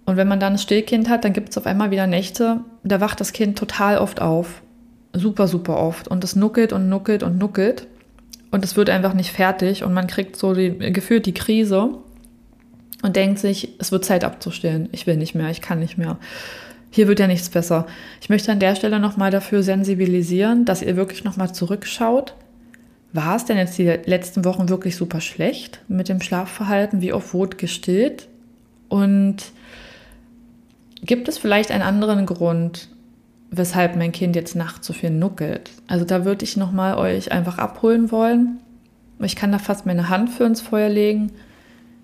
Und 0.04 0.16
wenn 0.16 0.28
man 0.28 0.40
dann 0.40 0.54
ein 0.54 0.58
Stillkind 0.58 1.08
hat, 1.08 1.24
dann 1.24 1.32
gibt 1.32 1.50
es 1.50 1.58
auf 1.58 1.66
einmal 1.66 1.90
wieder 1.90 2.06
Nächte, 2.06 2.60
da 2.82 3.00
wacht 3.00 3.20
das 3.20 3.32
Kind 3.32 3.56
total 3.56 3.98
oft 3.98 4.20
auf 4.20 4.62
super, 5.12 5.48
super 5.48 5.76
oft. 5.78 6.08
Und 6.08 6.24
es 6.24 6.36
nuckelt 6.36 6.72
und 6.72 6.88
nuckelt 6.88 7.22
und 7.22 7.38
nuckelt. 7.38 7.86
Und 8.50 8.64
es 8.64 8.76
wird 8.76 8.90
einfach 8.90 9.14
nicht 9.14 9.30
fertig. 9.30 9.84
Und 9.84 9.94
man 9.94 10.06
kriegt 10.06 10.36
so 10.36 10.54
die, 10.54 10.76
gefühlt 10.92 11.26
die 11.26 11.34
Krise 11.34 11.90
und 13.02 13.16
denkt 13.16 13.38
sich, 13.38 13.70
es 13.78 13.92
wird 13.92 14.04
Zeit 14.04 14.24
abzustellen. 14.24 14.88
Ich 14.92 15.06
will 15.06 15.16
nicht 15.16 15.34
mehr, 15.34 15.50
ich 15.50 15.60
kann 15.60 15.78
nicht 15.78 15.98
mehr. 15.98 16.18
Hier 16.90 17.08
wird 17.08 17.20
ja 17.20 17.26
nichts 17.26 17.48
besser. 17.48 17.86
Ich 18.20 18.28
möchte 18.28 18.52
an 18.52 18.60
der 18.60 18.76
Stelle 18.76 19.00
nochmal 19.00 19.30
dafür 19.30 19.62
sensibilisieren, 19.62 20.64
dass 20.64 20.82
ihr 20.82 20.96
wirklich 20.96 21.24
nochmal 21.24 21.54
zurückschaut. 21.54 22.34
War 23.12 23.36
es 23.36 23.44
denn 23.44 23.58
jetzt 23.58 23.76
die 23.76 23.84
letzten 23.84 24.44
Wochen 24.44 24.68
wirklich 24.68 24.96
super 24.96 25.20
schlecht 25.20 25.80
mit 25.88 26.08
dem 26.08 26.20
Schlafverhalten? 26.20 27.02
Wie 27.02 27.12
oft 27.12 27.34
wurde 27.34 27.56
gestillt? 27.58 28.28
Und 28.88 29.52
gibt 31.02 31.28
es 31.28 31.36
vielleicht 31.36 31.70
einen 31.70 31.82
anderen 31.82 32.24
Grund, 32.24 32.88
weshalb 33.50 33.96
mein 33.96 34.12
Kind 34.12 34.34
jetzt 34.34 34.56
nachts 34.56 34.86
so 34.86 34.92
viel 34.94 35.10
nuckelt. 35.10 35.70
Also 35.88 36.04
da 36.04 36.24
würde 36.24 36.44
ich 36.44 36.56
nochmal 36.56 36.96
euch 36.96 37.32
einfach 37.32 37.58
abholen 37.58 38.10
wollen. 38.10 38.60
Ich 39.18 39.36
kann 39.36 39.52
da 39.52 39.58
fast 39.58 39.84
meine 39.84 40.08
Hand 40.08 40.30
für 40.30 40.44
ins 40.44 40.62
Feuer 40.62 40.88
legen. 40.88 41.32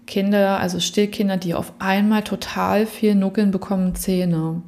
Kinder, 0.07 0.59
also 0.61 0.79
Stillkinder, 0.79 1.37
die 1.37 1.55
auf 1.55 1.73
einmal 1.79 2.23
total 2.23 2.87
viel 2.87 3.15
nuckeln, 3.15 3.51
bekommen 3.51 3.95
Zähne. 3.95 4.63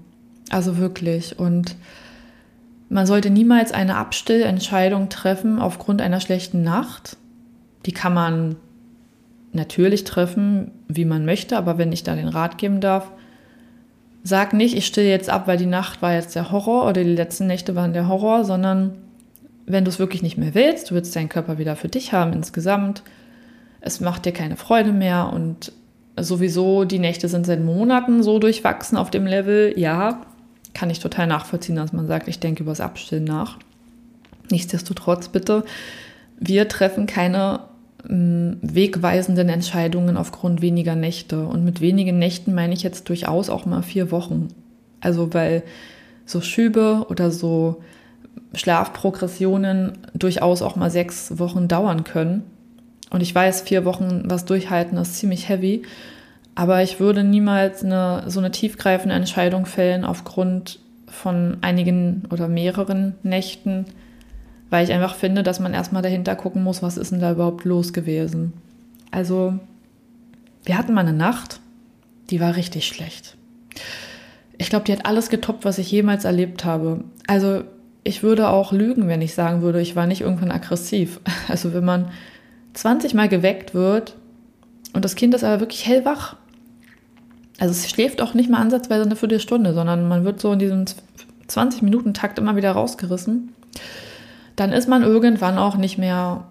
Also 0.51 0.79
wirklich. 0.79 1.39
Und 1.39 1.77
man 2.91 3.07
sollte 3.07 3.31
niemals 3.31 3.73
eine 3.73 3.97
Abstillentscheidung 3.97 5.09
treffen 5.09 5.61
aufgrund 5.61 6.03
einer 6.03 6.21
schlechten 6.21 6.63
Nacht. 6.63 7.17
Die 7.87 7.93
kann 7.93 8.13
man 8.13 8.57
natürlich 9.53 10.05
treffen, 10.05 10.73
wie 10.89 11.05
man 11.05 11.25
möchte, 11.25 11.57
aber 11.57 11.79
wenn 11.79 11.93
ich 11.93 12.03
da 12.03 12.17
den 12.17 12.29
Rat 12.29 12.59
geben 12.59 12.81
darf, 12.81 13.11
sag 14.25 14.53
nicht, 14.53 14.77
ich 14.77 14.87
stille 14.87 15.09
jetzt 15.09 15.31
ab, 15.31 15.47
weil 15.47 15.57
die 15.57 15.67
Nacht 15.67 16.03
war 16.03 16.15
jetzt 16.15 16.35
der 16.35 16.51
Horror 16.51 16.87
oder 16.89 17.05
die 17.05 17.15
letzten 17.15 17.47
Nächte 17.47 17.77
waren 17.77 17.93
der 17.93 18.09
Horror, 18.09 18.45
sondern 18.45 18.99
wenn 19.67 19.85
du 19.85 19.89
es 19.89 20.01
wirklich 20.01 20.23
nicht 20.23 20.37
mehr 20.37 20.55
willst, 20.55 20.91
du 20.91 20.95
willst 20.97 21.15
deinen 21.15 21.29
Körper 21.29 21.59
wieder 21.59 21.77
für 21.77 21.89
dich 21.89 22.13
haben 22.13 22.33
insgesamt, 22.33 23.05
es 23.81 24.01
macht 24.01 24.27
dir 24.27 24.33
keine 24.33 24.57
Freude 24.57 24.93
mehr 24.93 25.33
und 25.33 25.73
sowieso 26.19 26.85
die 26.85 26.99
Nächte 26.99 27.29
sind 27.29 27.47
seit 27.47 27.63
Monaten 27.63 28.25
so 28.25 28.41
durchwachsen 28.41 28.99
auf 28.99 29.13
dem 29.13 29.27
Level, 29.27 29.79
ja, 29.79 30.23
kann 30.75 30.91
ich 30.91 31.01
total 31.01 31.27
nachvollziehen, 31.27 31.77
dass 31.77 31.93
man 31.93 32.07
sagt, 32.07 32.29
ich 32.29 32.41
denke 32.41 32.63
über 32.63 32.73
das 32.73 32.81
Abstillen 32.81 33.25
nach. 33.25 33.59
Nichtsdestotrotz 34.51 35.29
bitte, 35.29 35.65
wir 36.39 36.69
treffen 36.69 37.07
keine 37.07 37.61
wegweisenden 38.03 39.51
Entscheidungen 39.51 40.17
aufgrund 40.17 40.63
weniger 40.63 40.95
Nächte. 40.95 41.45
Und 41.45 41.65
mit 41.65 41.81
wenigen 41.81 42.19
Nächten 42.19 42.55
meine 42.55 42.73
ich 42.73 42.83
jetzt 42.83 43.09
durchaus 43.09 43.51
auch 43.51 43.67
mal 43.67 43.83
vier 43.83 44.11
Wochen. 44.11 44.49
Also 45.01 45.35
weil 45.35 45.63
so 46.25 46.41
Schübe 46.41 47.07
oder 47.11 47.31
so 47.31 47.83
Schlafprogressionen 48.55 49.99
durchaus 50.15 50.63
auch 50.63 50.77
mal 50.77 50.91
sechs 50.91 51.39
Wochen 51.39 51.69
dauern 51.69 52.05
können. 52.05 52.45
Und 53.11 53.21
ich 53.21 53.35
weiß, 53.35 53.63
vier 53.63 53.85
Wochen 53.85 54.23
was 54.25 54.45
durchhalten 54.45 54.97
ist 54.97 55.19
ziemlich 55.19 55.49
heavy. 55.49 55.83
Aber 56.55 56.83
ich 56.83 57.01
würde 57.01 57.25
niemals 57.25 57.85
eine, 57.85 58.25
so 58.27 58.41
eine 58.41 58.51
tiefgreifende 58.51 59.15
Entscheidung 59.15 59.67
fällen 59.67 60.05
aufgrund 60.05 60.81
von 61.07 61.59
einigen 61.61 62.23
oder 62.31 62.49
mehreren 62.49 63.15
Nächten, 63.23 63.87
weil 64.71 64.85
ich 64.85 64.93
einfach 64.93 65.17
finde, 65.17 65.43
dass 65.43 65.61
man 65.61 65.75
erstmal 65.75 66.03
dahinter 66.03 66.37
gucken 66.37 66.63
muss, 66.63 66.83
was 66.83 66.97
ist 66.97 67.13
denn 67.13 67.21
da 67.21 67.33
überhaupt 67.33 67.65
los 67.65 67.93
gewesen. 67.93 68.53
Also, 69.11 69.59
wir 70.65 70.79
hatten 70.79 70.95
mal 70.95 71.01
eine 71.01 71.13
Nacht, 71.13 71.61
die 72.31 72.41
war 72.41 72.57
richtig 72.57 72.87
schlecht. 72.87 73.37
Ich 74.59 74.71
glaube, 74.71 74.85
die 74.85 74.93
hat 74.93 75.07
alles 75.07 75.31
getoppt, 75.31 75.65
was 75.65 75.79
ich 75.79 75.91
jemals 75.91 76.25
erlebt 76.25 76.65
habe. 76.65 77.05
Also, 77.27 77.65
ich 78.05 78.23
würde 78.23 78.49
auch 78.49 78.73
lügen, 78.73 79.09
wenn 79.09 79.23
ich 79.23 79.35
sagen 79.35 79.63
würde, 79.63 79.81
ich 79.81 79.97
war 79.97 80.07
nicht 80.07 80.21
irgendwann 80.21 80.53
aggressiv. 80.53 81.21
Also, 81.49 81.75
wenn 81.75 81.85
man 81.85 82.11
20 82.75 83.15
Mal 83.15 83.29
geweckt 83.29 83.75
wird 83.75 84.17
und 84.93 85.05
das 85.05 85.15
Kind 85.15 85.35
ist 85.35 85.45
aber 85.45 85.61
wirklich 85.61 85.87
hellwach, 85.87 86.37
also 87.59 87.73
es 87.73 87.89
schläft 87.91 88.23
auch 88.23 88.35
nicht 88.35 88.51
mal 88.51 88.59
ansatzweise 88.59 89.03
eine 89.03 89.17
Viertelstunde, 89.17 89.75
sondern 89.75 90.09
man 90.09 90.25
wird 90.25 90.41
so 90.41 90.53
in 90.53 90.59
diesem 90.59 90.85
20-Minuten-Takt 91.49 92.39
immer 92.39 92.57
wieder 92.57 92.73
rausgerissen 92.73 93.51
dann 94.61 94.73
ist 94.73 94.91
man 94.91 95.03
irgendwann 95.03 95.57
auch 95.57 95.79
nicht 95.79 95.97
mehr, 95.97 96.45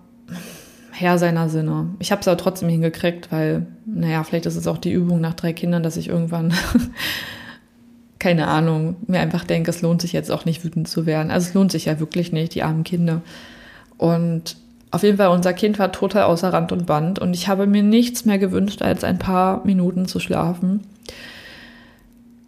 Herr 0.91 1.19
seiner 1.19 1.47
Sinne. 1.47 1.89
Ich 1.99 2.11
habe 2.11 2.21
es 2.21 2.27
aber 2.27 2.37
trotzdem 2.37 2.67
hingekriegt, 2.67 3.31
weil, 3.31 3.67
naja, 3.85 4.23
vielleicht 4.23 4.47
ist 4.47 4.55
es 4.55 4.65
auch 4.65 4.79
die 4.79 4.91
Übung 4.91 5.21
nach 5.21 5.35
drei 5.35 5.53
Kindern, 5.53 5.83
dass 5.83 5.95
ich 5.95 6.07
irgendwann, 6.07 6.51
keine 8.19 8.47
Ahnung, 8.47 8.95
mir 9.05 9.19
einfach 9.19 9.43
denke, 9.43 9.69
es 9.69 9.83
lohnt 9.83 10.01
sich 10.01 10.11
jetzt 10.11 10.31
auch 10.31 10.45
nicht 10.45 10.63
wütend 10.63 10.87
zu 10.87 11.05
werden. 11.05 11.29
Also 11.29 11.49
es 11.49 11.53
lohnt 11.53 11.71
sich 11.71 11.85
ja 11.85 11.99
wirklich 11.99 12.31
nicht, 12.31 12.55
die 12.55 12.63
armen 12.63 12.83
Kinder. 12.83 13.21
Und 13.97 14.57
auf 14.91 15.03
jeden 15.03 15.17
Fall, 15.17 15.27
unser 15.27 15.53
Kind 15.53 15.77
war 15.77 15.91
total 15.91 16.23
außer 16.23 16.51
Rand 16.51 16.71
und 16.71 16.85
Band 16.85 17.19
und 17.19 17.33
ich 17.33 17.47
habe 17.47 17.67
mir 17.67 17.83
nichts 17.83 18.25
mehr 18.25 18.39
gewünscht, 18.39 18.81
als 18.81 19.03
ein 19.03 19.19
paar 19.19 19.65
Minuten 19.65 20.07
zu 20.07 20.19
schlafen. 20.19 20.81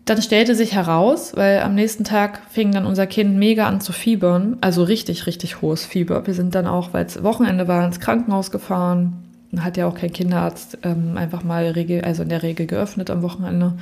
Dann 0.05 0.21
stellte 0.21 0.55
sich 0.55 0.73
heraus, 0.73 1.33
weil 1.35 1.59
am 1.59 1.75
nächsten 1.75 2.03
Tag 2.03 2.41
fing 2.49 2.71
dann 2.71 2.87
unser 2.87 3.05
Kind 3.05 3.37
mega 3.37 3.67
an 3.67 3.81
zu 3.81 3.93
fiebern, 3.93 4.57
also 4.59 4.83
richtig, 4.83 5.27
richtig 5.27 5.61
hohes 5.61 5.85
Fieber. 5.85 6.25
Wir 6.25 6.33
sind 6.33 6.55
dann 6.55 6.65
auch, 6.65 6.93
weil 6.93 7.05
es 7.05 7.21
Wochenende 7.23 7.67
war, 7.67 7.85
ins 7.85 7.99
Krankenhaus 7.99 8.49
gefahren. 8.49 9.13
Hat 9.59 9.77
ja 9.77 9.85
auch 9.85 9.95
kein 9.95 10.11
Kinderarzt 10.11 10.79
ähm, 10.83 11.17
einfach 11.17 11.43
mal 11.43 11.65
regel, 11.65 12.01
also 12.01 12.23
in 12.23 12.29
der 12.29 12.41
Regel 12.41 12.65
geöffnet 12.65 13.09
am 13.09 13.21
Wochenende. 13.21 13.73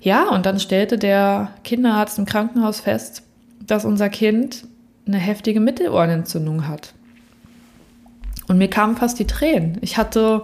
Ja, 0.00 0.28
und 0.28 0.46
dann 0.46 0.60
stellte 0.60 0.98
der 0.98 1.50
Kinderarzt 1.64 2.18
im 2.18 2.26
Krankenhaus 2.26 2.80
fest, 2.80 3.22
dass 3.66 3.84
unser 3.84 4.08
Kind 4.10 4.64
eine 5.06 5.18
heftige 5.18 5.60
Mittelohrenentzündung 5.60 6.68
hat. 6.68 6.94
Und 8.48 8.58
mir 8.58 8.68
kamen 8.68 8.96
fast 8.96 9.18
die 9.18 9.26
Tränen. 9.26 9.78
Ich 9.80 9.96
hatte, 9.96 10.42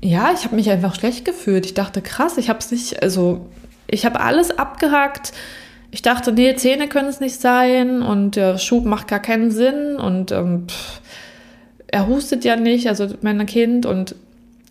ja, 0.00 0.32
ich 0.34 0.44
habe 0.44 0.56
mich 0.56 0.70
einfach 0.70 0.94
schlecht 0.94 1.24
gefühlt. 1.24 1.66
Ich 1.66 1.74
dachte, 1.74 2.02
krass, 2.02 2.38
ich 2.38 2.48
habe 2.48 2.58
es 2.58 2.70
nicht, 2.70 3.02
also 3.02 3.46
ich 3.86 4.04
habe 4.04 4.20
alles 4.20 4.50
abgehakt. 4.50 5.32
Ich 5.90 6.02
dachte, 6.02 6.32
nee, 6.32 6.54
Zähne 6.54 6.88
können 6.88 7.08
es 7.08 7.20
nicht 7.20 7.40
sein 7.40 8.00
und 8.02 8.36
der 8.36 8.58
Schub 8.58 8.84
macht 8.84 9.08
gar 9.08 9.18
keinen 9.20 9.50
Sinn 9.50 9.96
und 9.96 10.30
ähm, 10.30 10.68
pff, 10.68 11.00
er 11.88 12.06
hustet 12.06 12.44
ja 12.44 12.54
nicht, 12.54 12.88
also 12.88 13.08
mein 13.22 13.44
Kind 13.46 13.86
und 13.86 14.14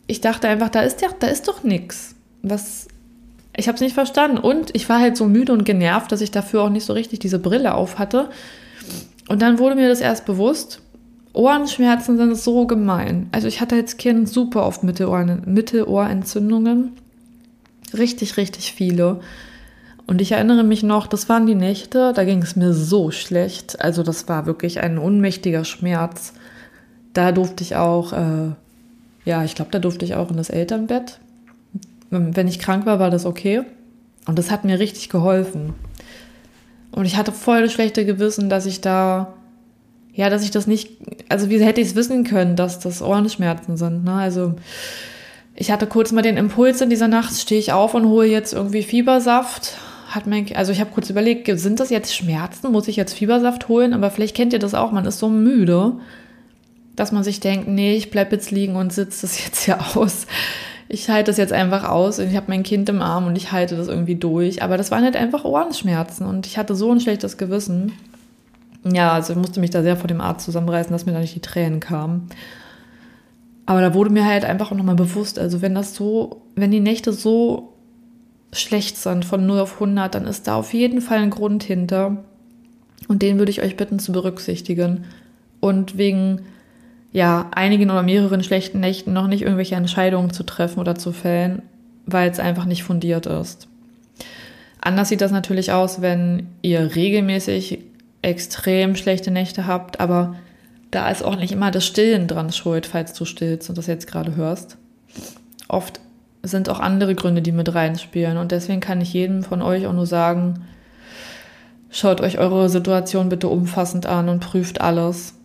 ich 0.08 0.22
dachte 0.22 0.48
einfach, 0.48 0.70
da 0.70 0.82
ist 0.82 1.02
ja, 1.02 1.10
da 1.20 1.28
ist 1.28 1.48
doch 1.48 1.64
nichts. 1.64 2.16
Was 2.42 2.88
ich 3.58 3.68
habe 3.68 3.76
es 3.76 3.82
nicht 3.82 3.94
verstanden 3.94 4.38
und 4.38 4.74
ich 4.74 4.88
war 4.88 5.00
halt 5.00 5.18
so 5.18 5.26
müde 5.26 5.52
und 5.52 5.66
genervt, 5.66 6.12
dass 6.12 6.22
ich 6.22 6.32
dafür 6.32 6.64
auch 6.64 6.70
nicht 6.70 6.86
so 6.86 6.94
richtig 6.94 7.20
diese 7.20 7.40
Brille 7.40 7.76
auf 7.76 8.00
hatte. 8.00 8.30
Und 9.28 9.42
dann 9.42 9.60
wurde 9.60 9.76
mir 9.76 9.90
das 9.90 10.00
erst 10.00 10.26
bewusst, 10.26 10.82
Ohrenschmerzen 11.34 12.18
sind 12.18 12.36
so 12.38 12.66
gemein. 12.66 13.30
Also 13.32 13.48
ich 13.48 13.62
hatte 13.62 13.76
als 13.76 13.98
Kind 13.98 14.28
super 14.28 14.66
oft 14.66 14.84
Mittelohren, 14.84 15.44
Mittelohrentzündungen. 15.46 16.94
Richtig, 17.98 18.38
richtig 18.38 18.74
viele. 18.74 19.20
Und 20.08 20.22
ich 20.22 20.32
erinnere 20.32 20.64
mich 20.64 20.82
noch, 20.82 21.06
das 21.06 21.30
waren 21.30 21.46
die 21.46 21.56
Nächte, 21.56 22.14
da 22.16 22.24
ging 22.24 22.42
es 22.42 22.56
mir 22.56 22.74
so 22.74 23.12
schlecht. 23.12 23.80
Also 23.80 24.02
das 24.02 24.28
war 24.28 24.48
wirklich 24.48 24.80
ein 24.80 24.98
unmächtiger 24.98 25.66
Schmerz. 25.66 26.34
Da 27.14 27.32
durfte 27.32 27.64
ich 27.64 27.76
auch, 27.76 28.14
äh, 28.14 28.52
ja, 29.26 29.44
ich 29.44 29.54
glaube, 29.54 29.72
da 29.72 29.78
durfte 29.78 30.06
ich 30.06 30.16
auch 30.16 30.32
in 30.32 30.38
das 30.38 30.50
Elternbett. 30.50 31.20
Wenn 32.10 32.48
ich 32.48 32.58
krank 32.58 32.88
war, 32.88 33.00
war 33.00 33.12
das 33.12 33.28
okay. 33.28 33.62
Und 34.26 34.40
das 34.40 34.50
hat 34.50 34.66
mir 34.66 34.80
richtig 34.80 35.10
geholfen. 35.10 35.76
Und 36.92 37.06
ich 37.06 37.16
hatte 37.16 37.32
voll 37.32 37.62
das 37.62 37.72
schlechte 37.72 38.04
Gewissen, 38.04 38.50
dass 38.50 38.66
ich 38.66 38.82
da 38.82 39.34
ja, 40.14 40.30
dass 40.30 40.44
ich 40.44 40.52
das 40.52 40.68
nicht, 40.68 40.98
also 41.30 41.50
wie 41.50 41.64
hätte 41.64 41.82
ich 41.82 41.88
es 41.90 41.96
wissen 41.96 42.24
können, 42.24 42.56
dass 42.56 42.80
das 42.80 43.02
Ohrenschmerzen 43.02 43.78
sind. 43.78 44.04
Ne? 44.04 44.14
Also 44.14 44.56
ich 45.56 45.72
hatte 45.72 45.88
kurz 45.88 46.12
mal 46.12 46.22
den 46.22 46.38
Impuls 46.38 46.82
in 46.82 46.90
dieser 46.90 47.08
Nacht, 47.08 47.36
stehe 47.36 47.60
ich 47.60 47.74
auf 47.74 47.94
und 47.94 48.08
hole 48.08 48.28
jetzt 48.28 48.54
irgendwie 48.54 48.84
Fiebersaft. 48.84 49.74
Hat 50.08 50.26
mein, 50.26 50.48
also 50.56 50.72
ich 50.72 50.80
habe 50.80 50.92
kurz 50.92 51.10
überlegt, 51.10 51.50
sind 51.60 51.80
das 51.80 51.90
jetzt 51.90 52.16
Schmerzen? 52.16 52.72
Muss 52.72 52.88
ich 52.88 52.96
jetzt 52.96 53.14
Fiebersaft 53.14 53.68
holen? 53.68 53.94
Aber 53.94 54.10
vielleicht 54.10 54.36
kennt 54.36 54.54
ihr 54.54 54.60
das 54.60 54.74
auch, 54.74 54.92
man 54.92 55.06
ist 55.06 55.20
so 55.20 55.30
müde, 55.30 55.94
dass 56.96 57.12
man 57.12 57.24
sich 57.24 57.40
denkt, 57.40 57.68
nee, 57.68 57.96
ich 57.96 58.10
bleib 58.10 58.32
jetzt 58.32 58.52
liegen 58.52 58.76
und 58.76 58.92
sitze 58.92 59.22
das 59.22 59.44
jetzt 59.46 59.66
hier 59.66 59.78
aus. 59.96 60.26
Ich 60.88 61.10
halte 61.10 61.30
das 61.30 61.38
jetzt 61.38 61.54
einfach 61.54 61.88
aus 61.88 62.18
und 62.18 62.30
ich 62.30 62.36
habe 62.36 62.48
mein 62.50 62.64
Kind 62.64 62.90
im 62.90 63.02
Arm 63.02 63.28
und 63.28 63.36
ich 63.36 63.52
halte 63.52 63.76
das 63.76 63.88
irgendwie 63.88 64.16
durch. 64.16 64.64
Aber 64.64 64.76
das 64.76 64.90
waren 64.92 65.04
halt 65.04 65.16
einfach 65.16 65.46
Ohrenschmerzen 65.46 66.26
und 66.26 66.48
ich 66.48 66.58
hatte 66.58 66.74
so 66.74 66.92
ein 66.92 67.00
schlechtes 67.00 67.38
Gewissen. 67.38 67.94
Ja, 68.84 69.14
also 69.14 69.34
ich 69.34 69.40
musste 69.40 69.60
mich 69.60 69.72
da 69.72 69.82
sehr 69.82 69.98
vor 69.98 70.08
dem 70.08 70.22
Arzt 70.22 70.46
zusammenreißen, 70.46 70.92
dass 70.92 71.06
mir 71.06 71.12
da 71.12 71.20
nicht 71.20 71.36
die 71.36 71.42
Tränen 71.42 71.80
kamen. 71.80 72.30
Aber 73.66 73.82
da 73.82 73.94
wurde 73.94 74.10
mir 74.10 74.26
halt 74.26 74.46
einfach 74.46 74.72
auch 74.72 74.76
nochmal 74.76 74.96
bewusst, 74.96 75.38
also 75.38 75.62
wenn 75.62 75.76
das 75.76 75.94
so, 75.94 76.42
wenn 76.56 76.72
die 76.72 76.80
Nächte 76.80 77.14
so 77.14 77.74
schlecht 78.52 78.98
sind 78.98 79.26
von 79.26 79.46
0 79.46 79.60
auf 79.60 79.74
100, 79.76 80.16
dann 80.16 80.26
ist 80.26 80.48
da 80.48 80.56
auf 80.56 80.74
jeden 80.74 81.02
Fall 81.02 81.20
ein 81.20 81.30
Grund 81.30 81.64
hinter. 81.64 82.24
Und 83.08 83.22
den 83.22 83.38
würde 83.38 83.52
ich 83.52 83.62
euch 83.62 83.78
bitten 83.78 84.00
zu 84.00 84.12
berücksichtigen. 84.12 85.06
Und 85.60 85.98
wegen, 85.98 86.42
ja, 87.12 87.48
einigen 87.52 87.92
oder 87.92 88.02
mehreren 88.02 88.44
schlechten 88.44 88.80
Nächten 88.80 89.14
noch 89.14 89.28
nicht 89.28 89.42
irgendwelche 89.42 89.76
Entscheidungen 89.76 90.32
zu 90.32 90.44
treffen 90.44 90.80
oder 90.80 90.96
zu 90.96 91.12
fällen, 91.12 91.62
weil 92.06 92.32
es 92.32 92.40
einfach 92.40 92.66
nicht 92.66 92.84
fundiert 92.84 93.26
ist. 93.26 93.68
Anders 94.82 95.10
sieht 95.10 95.22
das 95.22 95.32
natürlich 95.32 95.72
aus, 95.74 96.02
wenn 96.02 96.48
ihr 96.62 96.96
regelmäßig 96.96 97.80
extrem 98.22 98.96
schlechte 98.96 99.32
Nächte 99.32 99.68
habt, 99.68 100.00
aber 100.00 100.36
da 100.92 101.10
ist 101.10 101.24
auch 101.24 101.36
nicht 101.36 101.52
immer 101.52 101.72
das 101.72 101.86
Stillen 101.86 102.28
dran 102.28 102.52
schuld, 102.52 102.86
falls 102.86 103.14
du 103.14 103.26
stillst 103.26 103.70
und 103.70 103.78
das 103.78 103.88
jetzt 103.88 104.08
gerade 104.08 104.36
hörst. 104.36 104.78
Oft 105.68 106.00
sind 106.42 106.70
auch 106.70 106.80
andere 106.80 107.16
Gründe, 107.16 107.42
die 107.42 107.52
mit 107.52 107.74
reinspielen 107.74 108.38
und 108.38 108.52
deswegen 108.52 108.80
kann 108.80 109.02
ich 109.02 109.14
jedem 109.14 109.44
von 109.44 109.62
euch 109.62 109.86
auch 109.86 109.94
nur 109.94 110.08
sagen, 110.08 110.66
schaut 111.92 112.22
euch 112.22 112.38
eure 112.38 112.70
Situation 112.70 113.30
bitte 113.30 113.48
umfassend 113.48 114.06
an 114.06 114.30
und 114.30 114.40
prüft 114.40 114.82
alles, 114.82 115.36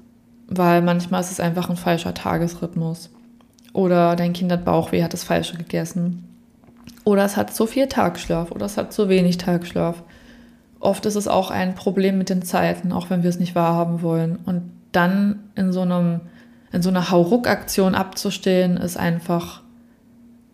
weil 0.49 0.83
manchmal 0.83 1.21
ist 1.21 1.33
es 1.33 1.41
einfach 1.41 1.69
ein 1.69 1.77
falscher 1.77 2.15
Tagesrhythmus. 2.15 3.11
Oder 3.73 4.15
dein 4.15 4.33
Kind 4.33 4.53
hat 4.53 4.65
Bauchweh, 4.65 5.03
hat 5.03 5.13
das 5.13 5.25
Falsche 5.25 5.57
gegessen. 5.57 6.29
Oder 7.03 7.25
es 7.25 7.37
hat 7.37 7.53
zu 7.53 7.67
viel 7.67 7.89
Tagschlaf 7.89 8.51
oder 8.51 8.67
es 8.67 8.77
hat 8.77 8.93
zu 8.93 9.09
wenig 9.09 9.37
Tagschlaf 9.37 10.03
oft 10.85 11.07
ist 11.07 11.17
es 11.17 11.29
auch 11.29 11.51
ein 11.51 11.75
Problem 11.75 12.19
mit 12.19 12.31
den 12.31 12.43
Zeiten, 12.43 12.93
auch 12.93 13.11
wenn 13.11 13.23
wir 13.23 13.31
es 13.31 13.39
nicht 13.39 13.55
wahrhaben 13.55 14.03
wollen. 14.03 14.39
Und 14.45 14.71
dann 14.93 15.41
in 15.55 15.73
so 15.73 15.81
einem, 15.81 16.21
in 16.73 16.83
so 16.83 16.91
einer 16.91 17.11
Hauruck-Aktion 17.11 17.95
abzustehen, 17.95 18.77
ist 18.77 18.97
einfach 18.97 19.63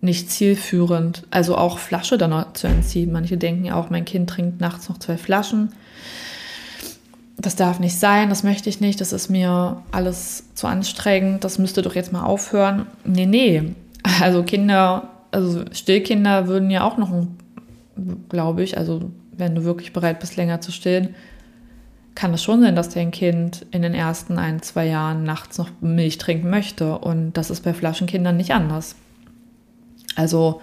nicht 0.00 0.30
zielführend. 0.30 1.26
Also 1.30 1.56
auch 1.56 1.78
Flasche 1.78 2.16
dann 2.16 2.46
zu 2.54 2.66
entziehen. 2.66 3.12
Manche 3.12 3.36
denken 3.36 3.64
ja 3.64 3.74
auch, 3.74 3.90
mein 3.90 4.04
Kind 4.04 4.30
trinkt 4.30 4.60
nachts 4.60 4.88
noch 4.88 4.98
zwei 4.98 5.18
Flaschen. 5.18 5.70
Das 7.36 7.56
darf 7.56 7.80
nicht 7.80 7.98
sein, 7.98 8.28
das 8.28 8.42
möchte 8.42 8.68
ich 8.68 8.80
nicht, 8.80 9.00
das 9.00 9.14
ist 9.14 9.30
mir 9.30 9.82
alles 9.92 10.44
zu 10.54 10.66
anstrengend, 10.66 11.42
das 11.42 11.58
müsste 11.58 11.80
doch 11.80 11.94
jetzt 11.94 12.12
mal 12.12 12.24
aufhören. 12.24 12.86
Nee, 13.04 13.24
nee. 13.24 13.74
Also 14.20 14.42
Kinder, 14.42 15.08
also 15.30 15.64
Stillkinder 15.72 16.48
würden 16.48 16.70
ja 16.70 16.84
auch 16.84 16.98
noch, 16.98 17.10
glaube 18.28 18.62
ich, 18.62 18.76
also 18.76 19.10
wenn 19.40 19.54
du 19.54 19.64
wirklich 19.64 19.92
bereit 19.92 20.20
bist, 20.20 20.36
länger 20.36 20.60
zu 20.60 20.70
stillen, 20.70 21.14
kann 22.14 22.34
es 22.34 22.42
schon 22.42 22.60
sein, 22.60 22.76
dass 22.76 22.90
dein 22.90 23.10
Kind 23.10 23.66
in 23.70 23.82
den 23.82 23.94
ersten 23.94 24.38
ein, 24.38 24.62
zwei 24.62 24.86
Jahren 24.86 25.24
nachts 25.24 25.58
noch 25.58 25.70
Milch 25.80 26.18
trinken 26.18 26.50
möchte. 26.50 26.98
Und 26.98 27.32
das 27.32 27.50
ist 27.50 27.62
bei 27.62 27.72
Flaschenkindern 27.72 28.36
nicht 28.36 28.52
anders. 28.52 28.96
Also 30.16 30.60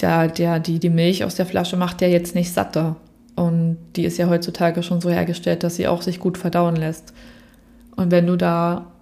der, 0.00 0.28
der, 0.28 0.60
die, 0.60 0.78
die 0.78 0.90
Milch 0.90 1.24
aus 1.24 1.36
der 1.36 1.46
Flasche 1.46 1.76
macht 1.76 2.02
ja 2.02 2.08
jetzt 2.08 2.34
nicht 2.34 2.52
satter. 2.52 2.96
Und 3.34 3.78
die 3.96 4.04
ist 4.04 4.18
ja 4.18 4.28
heutzutage 4.28 4.82
schon 4.82 5.00
so 5.00 5.10
hergestellt, 5.10 5.62
dass 5.62 5.76
sie 5.76 5.88
auch 5.88 6.02
sich 6.02 6.20
gut 6.20 6.36
verdauen 6.36 6.76
lässt. 6.76 7.14
Und 7.96 8.10
wenn 8.10 8.26
du 8.26 8.36
da 8.36 8.92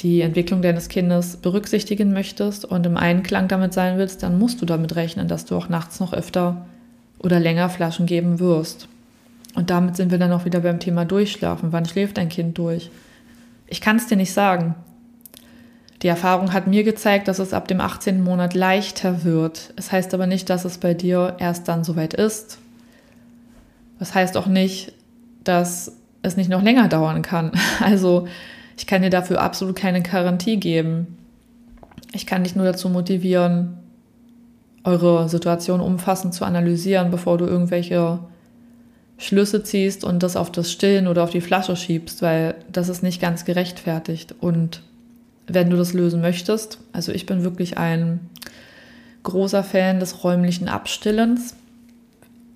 die 0.00 0.22
Entwicklung 0.22 0.62
deines 0.62 0.88
Kindes 0.88 1.36
berücksichtigen 1.36 2.12
möchtest 2.12 2.64
und 2.64 2.86
im 2.86 2.96
Einklang 2.96 3.48
damit 3.48 3.74
sein 3.74 3.98
willst, 3.98 4.22
dann 4.22 4.38
musst 4.38 4.62
du 4.62 4.66
damit 4.66 4.96
rechnen, 4.96 5.28
dass 5.28 5.44
du 5.44 5.56
auch 5.56 5.68
nachts 5.68 6.00
noch 6.00 6.14
öfter 6.14 6.66
oder 7.22 7.38
länger 7.38 7.68
Flaschen 7.68 8.06
geben 8.06 8.40
wirst. 8.40 8.88
Und 9.54 9.70
damit 9.70 9.96
sind 9.96 10.10
wir 10.10 10.18
dann 10.18 10.32
auch 10.32 10.44
wieder 10.44 10.60
beim 10.60 10.80
Thema 10.80 11.04
Durchschlafen. 11.04 11.72
Wann 11.72 11.84
schläft 11.86 12.18
dein 12.18 12.28
Kind 12.28 12.58
durch? 12.58 12.90
Ich 13.66 13.80
kann 13.80 13.96
es 13.96 14.06
dir 14.06 14.16
nicht 14.16 14.32
sagen. 14.32 14.74
Die 16.02 16.08
Erfahrung 16.08 16.52
hat 16.52 16.66
mir 16.66 16.82
gezeigt, 16.82 17.28
dass 17.28 17.38
es 17.38 17.52
ab 17.52 17.68
dem 17.68 17.80
18. 17.80 18.22
Monat 18.22 18.54
leichter 18.54 19.22
wird. 19.22 19.74
Es 19.76 19.92
heißt 19.92 20.14
aber 20.14 20.26
nicht, 20.26 20.48
dass 20.48 20.64
es 20.64 20.78
bei 20.78 20.94
dir 20.94 21.36
erst 21.38 21.68
dann 21.68 21.84
soweit 21.84 22.14
ist. 22.14 22.58
Das 23.98 24.14
heißt 24.14 24.36
auch 24.36 24.46
nicht, 24.46 24.94
dass 25.44 25.92
es 26.22 26.36
nicht 26.36 26.48
noch 26.48 26.62
länger 26.62 26.88
dauern 26.88 27.22
kann. 27.22 27.52
Also 27.80 28.26
ich 28.78 28.86
kann 28.86 29.02
dir 29.02 29.10
dafür 29.10 29.42
absolut 29.42 29.76
keine 29.76 30.00
Garantie 30.00 30.56
geben. 30.56 31.18
Ich 32.12 32.26
kann 32.26 32.44
dich 32.44 32.56
nur 32.56 32.64
dazu 32.64 32.88
motivieren, 32.88 33.79
eure 34.84 35.28
Situation 35.28 35.80
umfassend 35.80 36.34
zu 36.34 36.44
analysieren, 36.44 37.10
bevor 37.10 37.38
du 37.38 37.46
irgendwelche 37.46 38.18
Schlüsse 39.18 39.62
ziehst 39.62 40.04
und 40.04 40.22
das 40.22 40.36
auf 40.36 40.50
das 40.50 40.72
Stillen 40.72 41.06
oder 41.06 41.22
auf 41.22 41.30
die 41.30 41.42
Flasche 41.42 41.76
schiebst, 41.76 42.22
weil 42.22 42.54
das 42.72 42.88
ist 42.88 43.02
nicht 43.02 43.20
ganz 43.20 43.44
gerechtfertigt. 43.44 44.34
Und 44.40 44.82
wenn 45.46 45.68
du 45.68 45.76
das 45.76 45.92
lösen 45.92 46.22
möchtest, 46.22 46.78
also 46.92 47.12
ich 47.12 47.26
bin 47.26 47.44
wirklich 47.44 47.76
ein 47.76 48.20
großer 49.22 49.62
Fan 49.62 50.00
des 50.00 50.24
räumlichen 50.24 50.68
Abstillens. 50.68 51.54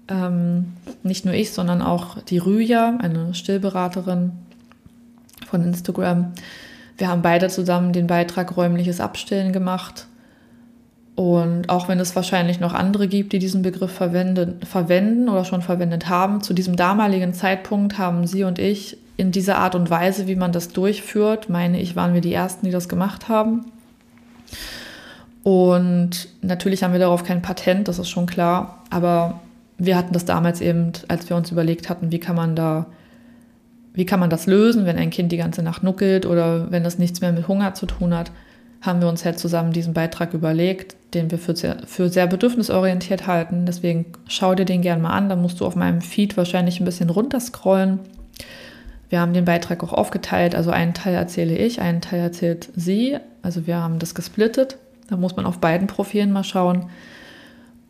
Ähm, 0.09 0.73
nicht 1.03 1.27
nur 1.27 1.35
ich, 1.35 1.53
sondern 1.53 1.83
auch 1.83 2.23
die 2.23 2.39
Rüja, 2.39 2.97
eine 2.99 3.35
Stillberaterin 3.35 4.33
von 5.47 5.63
Instagram. 5.63 6.33
Wir 6.97 7.09
haben 7.09 7.23
beide 7.23 7.49
zusammen 7.49 7.93
den 7.93 8.07
Beitrag 8.07 8.57
räumliches 8.57 9.01
Abstillen 9.01 9.53
gemacht. 9.53 10.07
Und 11.17 11.69
auch 11.69 11.89
wenn 11.89 12.01
es 12.01 12.17
wahrscheinlich 12.17 12.59
noch 12.59 12.75
andere 12.75 13.07
gibt, 13.07 13.33
die 13.33 13.39
diesen 13.39 13.63
Begriff 13.63 13.93
verwenden, 13.93 14.57
verwenden 14.65 15.29
oder 15.29 15.45
schon 15.45 15.63
verwendet 15.63 16.09
haben, 16.09 16.43
zu 16.43 16.55
diesem 16.55 16.75
damaligen 16.75 17.33
Zeitpunkt 17.35 17.99
haben 17.99 18.27
sie 18.27 18.43
und 18.43 18.59
ich 18.59 18.99
in 19.17 19.31
dieser 19.31 19.59
Art 19.59 19.77
und 19.77 19.91
Weise, 19.91 20.27
wie 20.27 20.35
man 20.35 20.51
das 20.51 20.71
durchführt, 20.71 21.49
meine 21.49 21.81
ich, 21.81 21.95
waren 21.95 22.15
wir 22.15 22.21
die 22.21 22.33
Ersten, 22.33 22.67
die 22.67 22.73
das 22.73 22.89
gemacht 22.89 23.29
haben. 23.29 23.65
Und 25.45 26.29
natürlich 26.43 26.83
haben 26.83 26.93
wir 26.93 27.01
darauf 27.01 27.23
kein 27.23 27.43
Patent, 27.43 27.87
das 27.87 28.01
ist 28.01 28.09
schon 28.09 28.27
klar. 28.27 28.83
Aber 28.91 29.41
wir 29.79 29.97
hatten 29.97 30.15
das 30.15 30.25
damals 30.25 30.61
eben, 30.61 30.93
als 31.07 31.29
wir 31.29 31.37
uns 31.37 31.53
überlegt 31.53 31.89
hatten, 31.89 32.11
wie 32.11 32.19
kann 32.19 32.35
man 32.35 32.57
da, 32.57 32.87
wie 33.93 34.07
kann 34.07 34.19
man 34.19 34.31
das 34.31 34.47
lösen, 34.47 34.85
wenn 34.87 34.97
ein 34.97 35.11
Kind 35.11 35.31
die 35.31 35.37
ganze 35.37 35.63
Nacht 35.63 35.85
nuckelt 35.85 36.27
oder 36.27 36.73
wenn 36.73 36.83
das 36.83 36.99
nichts 36.99 37.21
mehr 37.21 37.31
mit 37.31 37.47
Hunger 37.47 37.75
zu 37.75 37.87
tun 37.87 38.15
hat, 38.15 38.33
haben 38.85 39.01
wir 39.01 39.09
uns 39.09 39.25
halt 39.25 39.39
zusammen 39.39 39.73
diesen 39.73 39.95
Beitrag 39.95 40.35
überlegt, 40.35 40.97
den 41.15 41.31
wir 41.31 41.39
für 41.39 41.57
sehr, 41.57 41.79
für 41.87 42.09
sehr 42.09 42.27
bedürfnisorientiert 42.27 43.27
halten. 43.27 43.67
Deswegen 43.67 44.07
schau 44.27 44.55
dir 44.55 44.65
den 44.65 44.83
gerne 44.83 45.03
mal 45.03 45.11
an. 45.11 45.29
Da 45.29 45.37
musst 45.37 45.61
du 45.61 45.67
auf 45.67 45.77
meinem 45.77 46.01
Feed 46.01 46.37
wahrscheinlich 46.37 46.81
ein 46.81 46.85
bisschen 46.85 47.09
runterscrollen. 47.09 48.01
Wir 49.09 49.21
haben 49.21 49.33
den 49.33 49.45
Beitrag 49.45 49.83
auch 49.83 49.93
aufgeteilt. 49.93 50.55
Also 50.55 50.71
einen 50.71 50.93
Teil 50.93 51.15
erzähle 51.15 51.57
ich, 51.57 51.81
einen 51.81 52.01
Teil 52.01 52.21
erzählt 52.21 52.69
sie. 52.77 53.17
Also 53.43 53.67
wir 53.67 53.77
haben 53.77 53.99
das 53.99 54.15
gesplittet. 54.15 54.77
Da 55.09 55.17
muss 55.17 55.37
man 55.37 55.47
auf 55.47 55.59
beiden 55.59 55.87
Profilen 55.87 56.33
mal 56.33 56.45
schauen. 56.45 56.91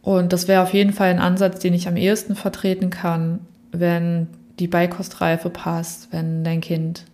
Und 0.03 0.33
das 0.33 0.49
wäre 0.49 0.63
auf 0.63 0.75
jeden 0.75 0.93
Fall 0.93 1.09
ein 1.09 1.19
Ansatz, 1.19 1.61
den 1.61 1.75
ich 1.75 1.89
am 1.89 1.97
ehesten 1.97 2.37
vertreten 2.37 2.91
kann, 2.91 3.41
wenn 3.73 4.29
die 4.59 4.69
Beikostreife 4.69 5.51
passt, 5.51 6.09
wenn 6.13 6.45
dein 6.45 6.61
Kind 6.61 7.05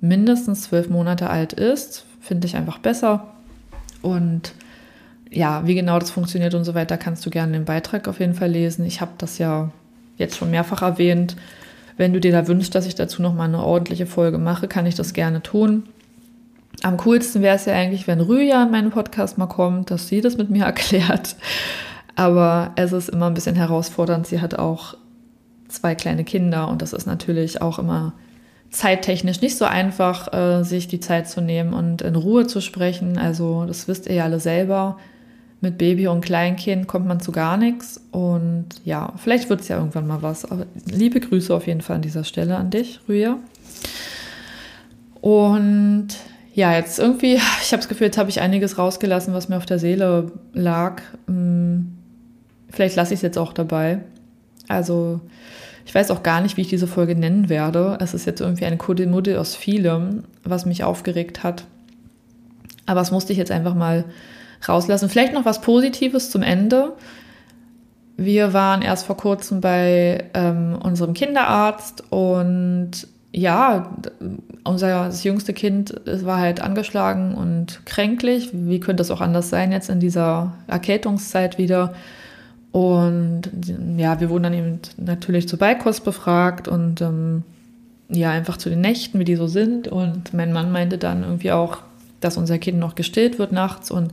mindestens 0.00 0.62
zwölf 0.62 0.90
Monate 0.90 1.30
alt 1.30 1.52
ist, 1.52 2.04
finde 2.30 2.46
ich 2.46 2.54
einfach 2.54 2.78
besser. 2.78 3.26
Und 4.02 4.52
ja, 5.32 5.66
wie 5.66 5.74
genau 5.74 5.98
das 5.98 6.12
funktioniert 6.12 6.54
und 6.54 6.62
so 6.62 6.74
weiter, 6.76 6.96
kannst 6.96 7.26
du 7.26 7.30
gerne 7.30 7.54
den 7.54 7.64
Beitrag 7.64 8.06
auf 8.06 8.20
jeden 8.20 8.34
Fall 8.34 8.52
lesen. 8.52 8.86
Ich 8.86 9.00
habe 9.00 9.10
das 9.18 9.38
ja 9.38 9.70
jetzt 10.16 10.36
schon 10.36 10.52
mehrfach 10.52 10.80
erwähnt. 10.80 11.34
Wenn 11.96 12.12
du 12.12 12.20
dir 12.20 12.30
da 12.30 12.46
wünschst, 12.46 12.72
dass 12.72 12.86
ich 12.86 12.94
dazu 12.94 13.20
nochmal 13.20 13.48
eine 13.48 13.64
ordentliche 13.64 14.06
Folge 14.06 14.38
mache, 14.38 14.68
kann 14.68 14.86
ich 14.86 14.94
das 14.94 15.12
gerne 15.12 15.42
tun. 15.42 15.88
Am 16.84 16.98
coolsten 16.98 17.42
wäre 17.42 17.56
es 17.56 17.64
ja 17.64 17.74
eigentlich, 17.74 18.06
wenn 18.06 18.20
Rüja 18.20 18.62
in 18.62 18.70
meinen 18.70 18.90
Podcast 18.90 19.36
mal 19.36 19.48
kommt, 19.48 19.90
dass 19.90 20.06
sie 20.06 20.20
das 20.20 20.38
mit 20.38 20.50
mir 20.50 20.64
erklärt. 20.66 21.34
Aber 22.14 22.70
es 22.76 22.92
ist 22.92 23.08
immer 23.08 23.26
ein 23.26 23.34
bisschen 23.34 23.56
herausfordernd. 23.56 24.24
Sie 24.24 24.40
hat 24.40 24.56
auch 24.56 24.94
zwei 25.66 25.96
kleine 25.96 26.22
Kinder 26.22 26.68
und 26.68 26.80
das 26.80 26.92
ist 26.92 27.06
natürlich 27.06 27.60
auch 27.60 27.80
immer 27.80 28.12
zeittechnisch 28.70 29.40
nicht 29.40 29.56
so 29.56 29.64
einfach, 29.64 30.32
äh, 30.32 30.62
sich 30.62 30.88
die 30.88 31.00
Zeit 31.00 31.28
zu 31.28 31.40
nehmen 31.40 31.72
und 31.72 32.02
in 32.02 32.14
Ruhe 32.14 32.46
zu 32.46 32.60
sprechen. 32.60 33.18
Also 33.18 33.64
das 33.66 33.88
wisst 33.88 34.06
ihr 34.06 34.14
ja 34.14 34.24
alle 34.24 34.40
selber. 34.40 34.98
Mit 35.62 35.76
Baby 35.76 36.08
und 36.08 36.22
Kleinkind 36.24 36.86
kommt 36.86 37.06
man 37.06 37.20
zu 37.20 37.32
gar 37.32 37.58
nichts. 37.58 38.00
Und 38.12 38.66
ja, 38.84 39.12
vielleicht 39.16 39.50
wird 39.50 39.60
es 39.60 39.68
ja 39.68 39.76
irgendwann 39.76 40.06
mal 40.06 40.22
was. 40.22 40.50
Aber 40.50 40.66
liebe 40.86 41.20
Grüße 41.20 41.54
auf 41.54 41.66
jeden 41.66 41.82
Fall 41.82 41.96
an 41.96 42.02
dieser 42.02 42.24
Stelle 42.24 42.56
an 42.56 42.70
dich, 42.70 43.00
Rüya. 43.08 43.36
Und 45.20 46.08
ja, 46.54 46.74
jetzt 46.74 46.98
irgendwie, 46.98 47.34
ich 47.62 47.72
habe 47.72 47.80
das 47.80 47.88
Gefühl, 47.88 48.06
jetzt 48.06 48.18
habe 48.18 48.30
ich 48.30 48.40
einiges 48.40 48.78
rausgelassen, 48.78 49.34
was 49.34 49.48
mir 49.48 49.56
auf 49.56 49.66
der 49.66 49.78
Seele 49.78 50.32
lag. 50.52 51.02
Hm, 51.26 51.98
vielleicht 52.70 52.96
lasse 52.96 53.12
ich 53.12 53.18
es 53.18 53.22
jetzt 53.22 53.38
auch 53.38 53.52
dabei. 53.52 54.00
Also 54.68 55.20
ich 55.84 55.94
weiß 55.94 56.10
auch 56.10 56.22
gar 56.22 56.40
nicht, 56.40 56.56
wie 56.56 56.62
ich 56.62 56.68
diese 56.68 56.86
Folge 56.86 57.14
nennen 57.16 57.48
werde. 57.48 57.98
Es 58.00 58.14
ist 58.14 58.26
jetzt 58.26 58.40
irgendwie 58.40 58.64
ein 58.64 58.78
Kuddelmuddel 58.78 59.36
aus 59.38 59.54
vielem, 59.56 60.24
was 60.44 60.66
mich 60.66 60.84
aufgeregt 60.84 61.42
hat. 61.42 61.64
Aber 62.86 63.00
es 63.00 63.10
musste 63.10 63.32
ich 63.32 63.38
jetzt 63.38 63.50
einfach 63.50 63.74
mal 63.74 64.04
rauslassen. 64.68 65.08
Vielleicht 65.08 65.32
noch 65.32 65.44
was 65.44 65.60
Positives 65.60 66.30
zum 66.30 66.42
Ende. 66.42 66.92
Wir 68.16 68.52
waren 68.52 68.82
erst 68.82 69.06
vor 69.06 69.16
kurzem 69.16 69.60
bei 69.60 70.24
ähm, 70.34 70.78
unserem 70.82 71.14
Kinderarzt 71.14 72.04
und 72.10 73.06
ja, 73.32 73.96
unser 74.64 75.06
das 75.06 75.24
jüngste 75.24 75.52
Kind 75.52 75.94
war 76.04 76.38
halt 76.38 76.60
angeschlagen 76.60 77.34
und 77.34 77.86
kränklich. 77.86 78.50
Wie 78.52 78.80
könnte 78.80 79.02
es 79.02 79.10
auch 79.10 79.20
anders 79.20 79.50
sein 79.50 79.72
jetzt 79.72 79.88
in 79.88 80.00
dieser 80.00 80.52
Erkältungszeit 80.66 81.56
wieder? 81.56 81.94
Und 82.72 83.50
ja, 83.96 84.20
wir 84.20 84.30
wurden 84.30 84.44
dann 84.44 84.54
eben 84.54 84.80
natürlich 84.96 85.48
zur 85.48 85.58
Beikost 85.58 86.04
befragt 86.04 86.68
und 86.68 87.00
ähm, 87.00 87.42
ja, 88.08 88.30
einfach 88.30 88.56
zu 88.56 88.68
den 88.68 88.80
Nächten, 88.80 89.18
wie 89.18 89.24
die 89.24 89.36
so 89.36 89.46
sind. 89.46 89.88
Und 89.88 90.34
mein 90.34 90.52
Mann 90.52 90.70
meinte 90.70 90.98
dann 90.98 91.22
irgendwie 91.22 91.52
auch, 91.52 91.78
dass 92.20 92.36
unser 92.36 92.58
Kind 92.58 92.78
noch 92.78 92.94
gestillt 92.94 93.38
wird 93.38 93.52
nachts. 93.52 93.90
Und 93.90 94.12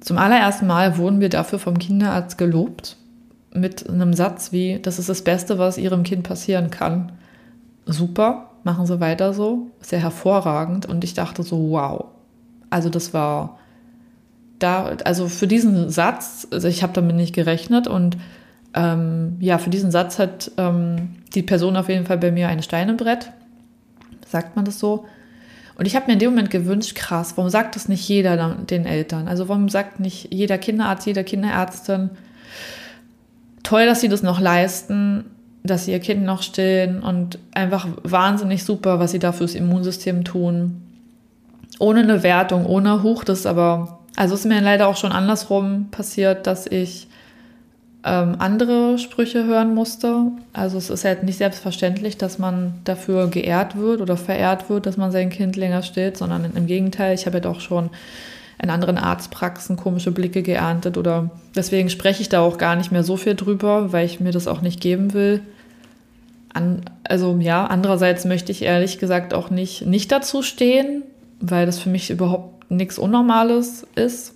zum 0.00 0.18
allerersten 0.18 0.66
Mal 0.66 0.96
wurden 0.96 1.20
wir 1.20 1.28
dafür 1.28 1.58
vom 1.58 1.78
Kinderarzt 1.78 2.38
gelobt 2.38 2.96
mit 3.52 3.88
einem 3.88 4.14
Satz 4.14 4.52
wie, 4.52 4.78
das 4.80 4.98
ist 4.98 5.08
das 5.08 5.22
Beste, 5.22 5.58
was 5.58 5.78
ihrem 5.78 6.04
Kind 6.04 6.22
passieren 6.22 6.70
kann. 6.70 7.12
Super, 7.86 8.50
machen 8.62 8.86
Sie 8.86 9.00
weiter 9.00 9.34
so. 9.34 9.68
Sehr 9.80 10.00
hervorragend. 10.00 10.86
Und 10.86 11.02
ich 11.02 11.14
dachte 11.14 11.42
so, 11.42 11.70
wow. 11.70 12.06
Also 12.70 12.88
das 12.88 13.12
war 13.12 13.58
da, 14.62 14.96
also 15.04 15.28
für 15.28 15.46
diesen 15.46 15.90
Satz, 15.90 16.46
also 16.50 16.68
ich 16.68 16.82
habe 16.82 16.92
damit 16.92 17.16
nicht 17.16 17.34
gerechnet 17.34 17.88
und 17.88 18.16
ähm, 18.74 19.36
ja, 19.40 19.58
für 19.58 19.70
diesen 19.70 19.90
Satz 19.90 20.18
hat 20.18 20.52
ähm, 20.56 21.16
die 21.34 21.42
Person 21.42 21.76
auf 21.76 21.88
jeden 21.88 22.06
Fall 22.06 22.18
bei 22.18 22.30
mir 22.30 22.48
ein 22.48 22.62
Stein 22.62 22.88
im 22.88 22.96
Brett. 22.96 23.32
Sagt 24.26 24.54
man 24.54 24.64
das 24.64 24.78
so? 24.78 25.06
Und 25.76 25.86
ich 25.86 25.96
habe 25.96 26.06
mir 26.06 26.12
in 26.12 26.18
dem 26.18 26.30
Moment 26.30 26.50
gewünscht, 26.50 26.94
krass, 26.94 27.32
warum 27.36 27.50
sagt 27.50 27.74
das 27.74 27.88
nicht 27.88 28.06
jeder 28.06 28.54
den 28.54 28.84
Eltern? 28.84 29.28
Also 29.28 29.48
warum 29.48 29.68
sagt 29.68 29.98
nicht 29.98 30.32
jeder 30.32 30.58
Kinderarzt, 30.58 31.06
jeder 31.06 31.24
Kinderärztin, 31.24 32.10
toll, 33.62 33.86
dass 33.86 34.00
sie 34.00 34.08
das 34.08 34.22
noch 34.22 34.40
leisten, 34.40 35.24
dass 35.62 35.86
sie 35.86 35.92
ihr 35.92 36.00
Kind 36.00 36.22
noch 36.24 36.42
stillen 36.42 37.02
und 37.02 37.38
einfach 37.52 37.88
wahnsinnig 38.02 38.64
super, 38.64 38.98
was 38.98 39.12
sie 39.12 39.18
da 39.18 39.32
fürs 39.32 39.54
Immunsystem 39.54 40.24
tun. 40.24 40.82
Ohne 41.78 42.00
eine 42.00 42.22
Wertung, 42.22 42.66
ohne 42.66 43.02
Huch, 43.02 43.24
das 43.24 43.40
ist 43.40 43.46
aber 43.46 43.99
also 44.16 44.34
ist 44.34 44.44
mir 44.44 44.60
leider 44.60 44.88
auch 44.88 44.96
schon 44.96 45.12
andersrum 45.12 45.88
passiert, 45.90 46.46
dass 46.46 46.66
ich 46.66 47.08
ähm, 48.04 48.36
andere 48.38 48.98
Sprüche 48.98 49.44
hören 49.44 49.74
musste. 49.74 50.32
Also 50.52 50.78
es 50.78 50.90
ist 50.90 51.04
halt 51.04 51.22
nicht 51.22 51.38
selbstverständlich, 51.38 52.16
dass 52.16 52.38
man 52.38 52.74
dafür 52.84 53.28
geehrt 53.28 53.76
wird 53.76 54.00
oder 54.00 54.16
verehrt 54.16 54.70
wird, 54.70 54.86
dass 54.86 54.96
man 54.96 55.12
sein 55.12 55.30
Kind 55.30 55.56
länger 55.56 55.82
stillt, 55.82 56.16
sondern 56.16 56.50
im 56.54 56.66
Gegenteil, 56.66 57.14
ich 57.14 57.26
habe 57.26 57.34
halt 57.34 57.46
auch 57.46 57.60
schon 57.60 57.90
in 58.62 58.70
anderen 58.70 58.98
Arztpraxen 58.98 59.76
komische 59.76 60.12
Blicke 60.12 60.42
geerntet 60.42 60.98
oder 60.98 61.30
deswegen 61.54 61.88
spreche 61.88 62.20
ich 62.20 62.28
da 62.28 62.40
auch 62.40 62.58
gar 62.58 62.76
nicht 62.76 62.92
mehr 62.92 63.04
so 63.04 63.16
viel 63.16 63.34
drüber, 63.34 63.92
weil 63.92 64.04
ich 64.04 64.20
mir 64.20 64.32
das 64.32 64.46
auch 64.46 64.60
nicht 64.60 64.80
geben 64.80 65.14
will. 65.14 65.40
An, 66.52 66.82
also 67.04 67.38
ja, 67.40 67.66
andererseits 67.66 68.24
möchte 68.24 68.52
ich 68.52 68.62
ehrlich 68.62 68.98
gesagt 68.98 69.32
auch 69.32 69.50
nicht, 69.50 69.86
nicht 69.86 70.12
dazu 70.12 70.42
stehen, 70.42 71.02
weil 71.40 71.64
das 71.64 71.78
für 71.78 71.88
mich 71.88 72.10
überhaupt 72.10 72.59
nichts 72.70 72.98
Unnormales 72.98 73.86
ist. 73.94 74.34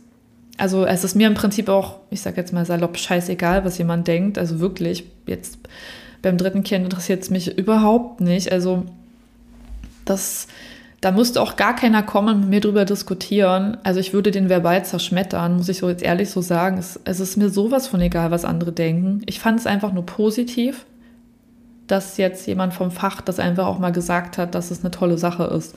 Also 0.56 0.84
es 0.84 1.02
ist 1.02 1.16
mir 1.16 1.26
im 1.26 1.34
Prinzip 1.34 1.68
auch, 1.68 1.96
ich 2.10 2.20
sage 2.20 2.36
jetzt 2.36 2.52
mal 2.52 2.66
salopp, 2.66 2.96
scheißegal, 2.96 3.64
was 3.64 3.78
jemand 3.78 4.06
denkt. 4.06 4.38
Also 4.38 4.60
wirklich, 4.60 5.04
jetzt 5.26 5.58
beim 6.22 6.38
dritten 6.38 6.62
Kind 6.62 6.84
interessiert 6.84 7.22
es 7.22 7.30
mich 7.30 7.56
überhaupt 7.56 8.20
nicht. 8.20 8.52
Also 8.52 8.84
das, 10.04 10.46
da 11.00 11.10
müsste 11.10 11.40
auch 11.40 11.56
gar 11.56 11.74
keiner 11.74 12.02
kommen 12.02 12.34
und 12.34 12.40
mit 12.42 12.48
mir 12.50 12.60
drüber 12.60 12.84
diskutieren. 12.84 13.78
Also 13.82 14.00
ich 14.00 14.12
würde 14.12 14.30
den 14.30 14.48
verbal 14.48 14.84
zerschmettern, 14.84 15.56
muss 15.56 15.68
ich 15.68 15.78
so 15.78 15.88
jetzt 15.88 16.02
ehrlich 16.02 16.30
so 16.30 16.40
sagen. 16.40 16.78
Es, 16.78 17.00
es 17.04 17.20
ist 17.20 17.36
mir 17.36 17.48
sowas 17.48 17.88
von 17.88 18.00
egal, 18.00 18.30
was 18.30 18.44
andere 18.44 18.72
denken. 18.72 19.22
Ich 19.26 19.40
fand 19.40 19.58
es 19.58 19.66
einfach 19.66 19.92
nur 19.92 20.06
positiv, 20.06 20.86
dass 21.86 22.16
jetzt 22.16 22.46
jemand 22.46 22.74
vom 22.74 22.90
Fach 22.90 23.20
das 23.20 23.38
einfach 23.38 23.66
auch 23.66 23.78
mal 23.78 23.92
gesagt 23.92 24.38
hat, 24.38 24.54
dass 24.54 24.70
es 24.70 24.80
eine 24.80 24.90
tolle 24.90 25.18
Sache 25.18 25.44
ist. 25.44 25.74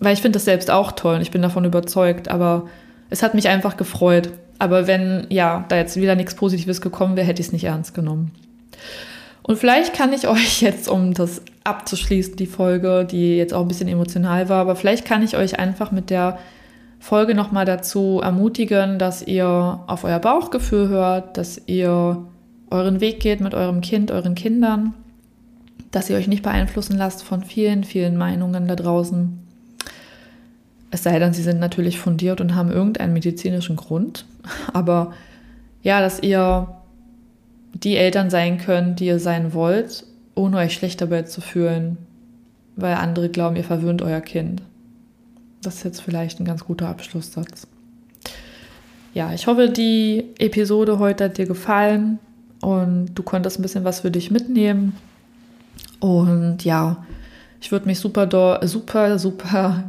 Weil 0.00 0.14
ich 0.14 0.22
finde 0.22 0.36
das 0.36 0.44
selbst 0.44 0.70
auch 0.70 0.92
toll 0.92 1.16
und 1.16 1.22
ich 1.22 1.30
bin 1.30 1.42
davon 1.42 1.64
überzeugt, 1.64 2.28
aber 2.28 2.66
es 3.10 3.22
hat 3.22 3.34
mich 3.34 3.48
einfach 3.48 3.76
gefreut. 3.76 4.30
Aber 4.58 4.86
wenn, 4.86 5.26
ja, 5.30 5.64
da 5.68 5.76
jetzt 5.76 5.96
wieder 5.96 6.14
nichts 6.14 6.34
Positives 6.34 6.80
gekommen 6.80 7.16
wäre, 7.16 7.26
hätte 7.26 7.40
ich 7.40 7.48
es 7.48 7.52
nicht 7.52 7.64
ernst 7.64 7.94
genommen. 7.94 8.32
Und 9.42 9.58
vielleicht 9.58 9.94
kann 9.94 10.12
ich 10.12 10.28
euch 10.28 10.60
jetzt, 10.60 10.88
um 10.88 11.14
das 11.14 11.42
abzuschließen, 11.64 12.36
die 12.36 12.46
Folge, 12.46 13.06
die 13.08 13.36
jetzt 13.36 13.54
auch 13.54 13.62
ein 13.62 13.68
bisschen 13.68 13.88
emotional 13.88 14.48
war, 14.48 14.60
aber 14.60 14.76
vielleicht 14.76 15.04
kann 15.04 15.22
ich 15.22 15.36
euch 15.36 15.58
einfach 15.58 15.90
mit 15.90 16.10
der 16.10 16.38
Folge 16.98 17.34
nochmal 17.34 17.64
dazu 17.64 18.20
ermutigen, 18.22 18.98
dass 18.98 19.22
ihr 19.22 19.80
auf 19.86 20.04
euer 20.04 20.18
Bauchgefühl 20.18 20.88
hört, 20.88 21.36
dass 21.36 21.60
ihr 21.66 22.24
euren 22.70 23.00
Weg 23.00 23.20
geht 23.20 23.40
mit 23.40 23.54
eurem 23.54 23.80
Kind, 23.80 24.10
euren 24.10 24.34
Kindern, 24.34 24.94
dass 25.90 26.10
ihr 26.10 26.16
euch 26.16 26.26
nicht 26.26 26.42
beeinflussen 26.42 26.96
lasst 26.96 27.22
von 27.22 27.44
vielen, 27.44 27.84
vielen 27.84 28.16
Meinungen 28.16 28.66
da 28.66 28.74
draußen, 28.74 29.45
es 30.90 31.02
sei 31.02 31.18
denn, 31.18 31.32
sie 31.32 31.42
sind 31.42 31.58
natürlich 31.60 31.98
fundiert 31.98 32.40
und 32.40 32.54
haben 32.54 32.70
irgendeinen 32.70 33.12
medizinischen 33.12 33.76
Grund. 33.76 34.24
Aber 34.72 35.12
ja, 35.82 36.00
dass 36.00 36.22
ihr 36.22 36.68
die 37.74 37.96
Eltern 37.96 38.30
sein 38.30 38.58
könnt, 38.58 39.00
die 39.00 39.06
ihr 39.06 39.18
sein 39.18 39.52
wollt, 39.52 40.04
ohne 40.34 40.58
euch 40.58 40.74
schlecht 40.74 41.00
dabei 41.00 41.22
zu 41.22 41.40
fühlen. 41.40 41.98
weil 42.76 42.94
andere 42.94 43.30
glauben, 43.30 43.56
ihr 43.56 43.64
verwöhnt 43.64 44.02
euer 44.02 44.20
Kind. 44.20 44.62
Das 45.62 45.76
ist 45.76 45.84
jetzt 45.84 46.02
vielleicht 46.02 46.38
ein 46.38 46.44
ganz 46.44 46.64
guter 46.64 46.88
Abschlusssatz. 46.88 47.66
Ja, 49.14 49.32
ich 49.32 49.46
hoffe, 49.46 49.70
die 49.70 50.24
Episode 50.38 50.98
heute 50.98 51.24
hat 51.24 51.38
dir 51.38 51.46
gefallen 51.46 52.18
und 52.60 53.14
du 53.14 53.22
konntest 53.22 53.58
ein 53.58 53.62
bisschen 53.62 53.84
was 53.84 54.00
für 54.00 54.10
dich 54.10 54.30
mitnehmen. 54.30 54.94
Und 56.00 56.64
ja, 56.64 57.04
ich 57.62 57.72
würde 57.72 57.86
mich 57.86 57.98
super, 57.98 58.60
super, 58.66 59.18
super 59.18 59.84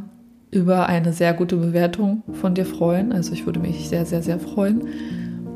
über 0.50 0.86
eine 0.86 1.12
sehr 1.12 1.34
gute 1.34 1.56
Bewertung 1.56 2.22
von 2.32 2.54
dir 2.54 2.64
freuen. 2.64 3.12
Also 3.12 3.32
ich 3.32 3.46
würde 3.46 3.60
mich 3.60 3.88
sehr, 3.88 4.06
sehr, 4.06 4.22
sehr 4.22 4.38
freuen. 4.38 4.88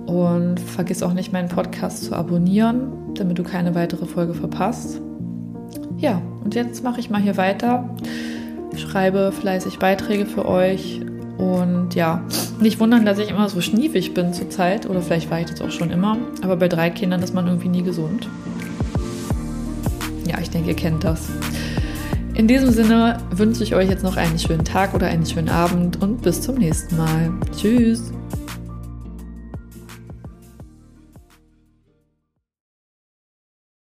Und 0.07 0.59
vergiss 0.61 1.02
auch 1.02 1.14
nicht, 1.14 1.33
meinen 1.33 1.48
Podcast 1.48 2.05
zu 2.05 2.14
abonnieren, 2.14 2.92
damit 3.14 3.38
du 3.38 3.44
keine 3.44 3.74
weitere 3.74 4.07
Folge 4.07 4.35
verpasst. 4.35 5.00
Ja, 5.96 6.20
und 6.44 6.55
jetzt 6.55 6.83
mache 6.83 7.00
ich 7.00 7.09
mal 7.09 7.20
hier 7.20 7.37
weiter. 7.37 7.88
Schreibe 8.76 9.33
fleißig 9.33 9.78
Beiträge 9.78 10.26
für 10.26 10.46
euch. 10.46 11.00
Und 11.38 11.94
ja, 11.94 12.22
nicht 12.61 12.81
wundern, 12.81 13.07
dass 13.07 13.18
ich 13.18 13.31
immer 13.31 13.48
so 13.48 13.61
schniefig 13.61 14.12
bin 14.12 14.33
zurzeit. 14.33 14.88
Oder 14.88 15.00
vielleicht 15.00 15.31
war 15.31 15.40
ich 15.40 15.46
das 15.46 15.62
auch 15.62 15.70
schon 15.70 15.90
immer. 15.90 16.18
Aber 16.42 16.57
bei 16.57 16.68
drei 16.68 16.90
Kindern 16.90 17.22
ist 17.22 17.35
man 17.35 17.46
irgendwie 17.46 17.68
nie 17.68 17.83
gesund. 17.83 18.28
Ja, 20.26 20.38
ich 20.40 20.50
denke, 20.50 20.70
ihr 20.70 20.76
kennt 20.76 21.05
das. 21.05 21.28
In 22.34 22.48
diesem 22.48 22.70
Sinne 22.70 23.18
wünsche 23.30 23.62
ich 23.62 23.74
euch 23.74 23.90
jetzt 23.90 24.02
noch 24.02 24.16
einen 24.16 24.38
schönen 24.38 24.64
Tag 24.64 24.94
oder 24.94 25.06
einen 25.06 25.26
schönen 25.26 25.50
Abend 25.50 26.00
und 26.02 26.22
bis 26.22 26.40
zum 26.40 26.56
nächsten 26.56 26.96
Mal. 26.96 27.30
Tschüss. 27.54 28.12